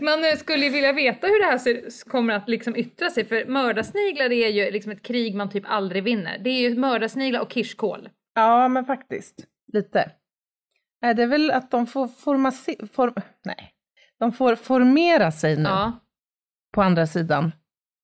Man 0.00 0.24
eh, 0.24 0.36
skulle 0.36 0.64
ju 0.64 0.70
vilja 0.70 0.92
veta 0.92 1.26
hur 1.26 1.40
det 1.40 1.46
här 1.46 1.58
ser, 1.58 2.08
kommer 2.10 2.34
att 2.34 2.48
liksom 2.48 2.76
yttra 2.76 3.10
sig 3.10 3.24
för 3.24 3.46
mördarsniglar 3.46 4.32
är 4.32 4.48
ju 4.48 4.70
liksom 4.70 4.92
ett 4.92 5.02
krig 5.02 5.34
man 5.34 5.50
typ 5.50 5.64
aldrig 5.66 6.02
vinner. 6.02 6.38
Det 6.38 6.50
är 6.50 6.60
ju 6.60 6.76
mördarsniglar 6.78 7.40
och 7.40 7.52
kirskål. 7.52 8.08
Ja, 8.34 8.68
men 8.68 8.84
faktiskt. 8.84 9.34
Lite. 9.72 10.10
Nej, 11.02 11.14
det 11.14 11.22
är 11.22 11.26
väl 11.26 11.50
att 11.50 11.70
de 11.70 11.86
får 11.86 12.08
forma, 12.08 12.52
form, 12.92 13.14
nej. 13.44 13.70
De 14.20 14.32
får 14.32 14.54
formera 14.56 15.30
sig 15.32 15.56
nu 15.56 15.62
Ja. 15.62 15.92
på 16.74 16.82
andra 16.82 17.06
sidan. 17.06 17.52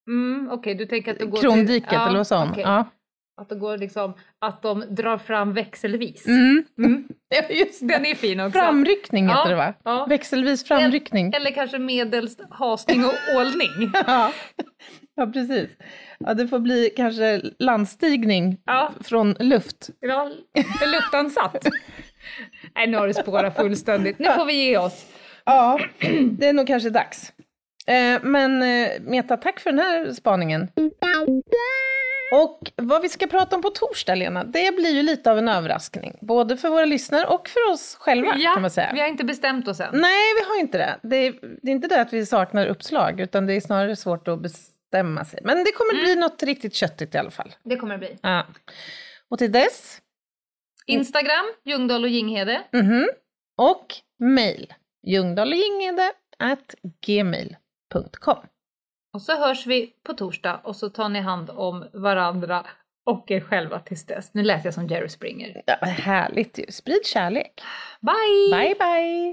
Mm, 0.08 0.48
Okej, 0.52 0.74
du 0.74 0.86
tänker 0.86 1.12
att 1.12 1.18
det 1.18 1.26
går 1.26 1.40
Krondiket 1.40 1.88
till... 1.88 1.98
eller 1.98 2.16
vad 2.16 2.26
sa 2.26 2.38
hon? 2.40 2.50
okej. 2.50 2.62
Ja. 2.62 2.84
Att 3.40 3.48
det 3.48 3.54
går 3.54 3.78
liksom, 3.78 4.14
att 4.38 4.62
de 4.62 4.84
drar 4.90 5.18
fram 5.18 5.52
växelvis. 5.52 6.26
Mm. 6.26 6.64
Mm. 6.78 7.08
ja, 7.28 7.42
just 7.54 7.80
det. 7.80 7.86
Den 7.86 8.06
är 8.06 8.14
fin 8.14 8.40
också. 8.40 8.58
Framryckning 8.58 9.28
heter 9.28 9.40
Ja, 9.42 9.48
det 9.48 9.54
va? 9.56 9.74
ja. 9.84 10.06
Växelvis 10.06 10.64
framryckning. 10.64 11.32
Eller 11.34 11.50
kanske 11.50 11.78
medelst 11.78 12.40
hasning 12.50 13.04
och 13.04 13.12
ålning. 13.36 13.92
Ja. 14.06 14.32
ja, 15.16 15.26
precis. 15.26 15.70
Ja, 16.18 16.34
det 16.34 16.48
får 16.48 16.58
bli 16.58 16.90
kanske 16.96 17.40
landstigning 17.58 18.56
Ja. 18.64 18.92
från 19.00 19.36
luft. 19.40 19.90
Ja, 20.00 20.30
luftansatt. 20.86 21.66
Nej, 22.74 22.86
nu 22.86 22.96
har 22.96 23.06
det 23.08 23.14
spårat 23.14 23.56
fullständigt. 23.56 24.18
Nu 24.18 24.26
får 24.36 24.44
vi 24.44 24.52
ge 24.64 24.78
oss. 24.78 25.06
Ja, 25.50 25.80
det 26.38 26.46
är 26.48 26.52
nog 26.52 26.66
kanske 26.66 26.90
dags. 26.90 27.32
Eh, 27.86 28.22
men 28.22 28.62
eh, 28.62 28.88
Meta, 29.00 29.36
tack 29.36 29.60
för 29.60 29.70
den 29.70 29.78
här 29.78 30.12
spaningen. 30.12 30.68
Och 32.32 32.72
vad 32.76 33.02
vi 33.02 33.08
ska 33.08 33.26
prata 33.26 33.56
om 33.56 33.62
på 33.62 33.70
torsdag, 33.70 34.14
Lena, 34.14 34.44
det 34.44 34.76
blir 34.76 34.90
ju 34.94 35.02
lite 35.02 35.30
av 35.30 35.38
en 35.38 35.48
överraskning. 35.48 36.18
Både 36.20 36.56
för 36.56 36.68
våra 36.68 36.84
lyssnare 36.84 37.26
och 37.26 37.48
för 37.48 37.72
oss 37.72 37.96
själva, 38.00 38.32
kan 38.54 38.62
man 38.62 38.70
säga. 38.70 38.90
vi 38.94 39.00
har 39.00 39.08
inte 39.08 39.24
bestämt 39.24 39.68
oss 39.68 39.80
än. 39.80 39.88
Nej, 39.92 40.34
vi 40.40 40.48
har 40.48 40.60
inte 40.60 40.78
det. 40.78 40.96
det. 41.02 41.16
är- 41.16 41.34
Det 41.62 41.70
är 41.70 41.72
inte 41.74 41.88
det 41.88 42.00
att 42.00 42.12
vi 42.12 42.26
saknar 42.26 42.66
uppslag, 42.66 43.20
utan 43.20 43.46
det 43.46 43.52
är 43.54 43.60
snarare 43.60 43.96
svårt 43.96 44.28
att 44.28 44.42
bestämma 44.42 45.24
sig. 45.24 45.40
Men 45.44 45.64
det 45.64 45.72
kommer 45.72 46.02
bli 46.04 46.16
något 46.16 46.42
riktigt 46.42 46.74
köttigt 46.74 47.14
i 47.14 47.18
alla 47.18 47.30
fall. 47.30 47.54
Det 47.64 47.76
kommer 47.76 47.94
det 47.94 47.98
bli. 47.98 48.18
Ja. 48.22 48.46
Och 49.30 49.38
till 49.38 49.52
dess, 49.52 49.98
Instagram, 50.86 51.44
Ljungdahl 51.64 52.04
och 52.04 52.10
Ginghede. 52.10 52.60
mhm, 52.72 53.08
och 53.56 53.86
mail, 54.18 54.74
ljungdahloginghede 55.06 56.12
at 56.38 56.74
gmail.com. 57.06 58.38
Och 59.12 59.22
så 59.22 59.36
hörs 59.36 59.66
vi 59.66 59.92
på 60.06 60.12
torsdag 60.12 60.60
och 60.64 60.76
så 60.76 60.88
tar 60.88 61.08
ni 61.08 61.20
hand 61.20 61.50
om 61.50 61.84
varandra 61.92 62.66
och 63.06 63.30
er 63.30 63.40
själva 63.40 63.78
tills 63.78 64.06
dess. 64.06 64.34
Nu 64.34 64.42
lät 64.42 64.64
jag 64.64 64.74
som 64.74 64.86
Jerry 64.86 65.08
Springer. 65.08 65.62
Ja, 65.66 65.74
härligt 65.86 66.58
ju. 66.58 66.64
Sprid 66.68 67.06
kärlek. 67.06 67.62
Bye! 68.00 68.58
Bye, 68.58 68.74
bye. 68.74 69.32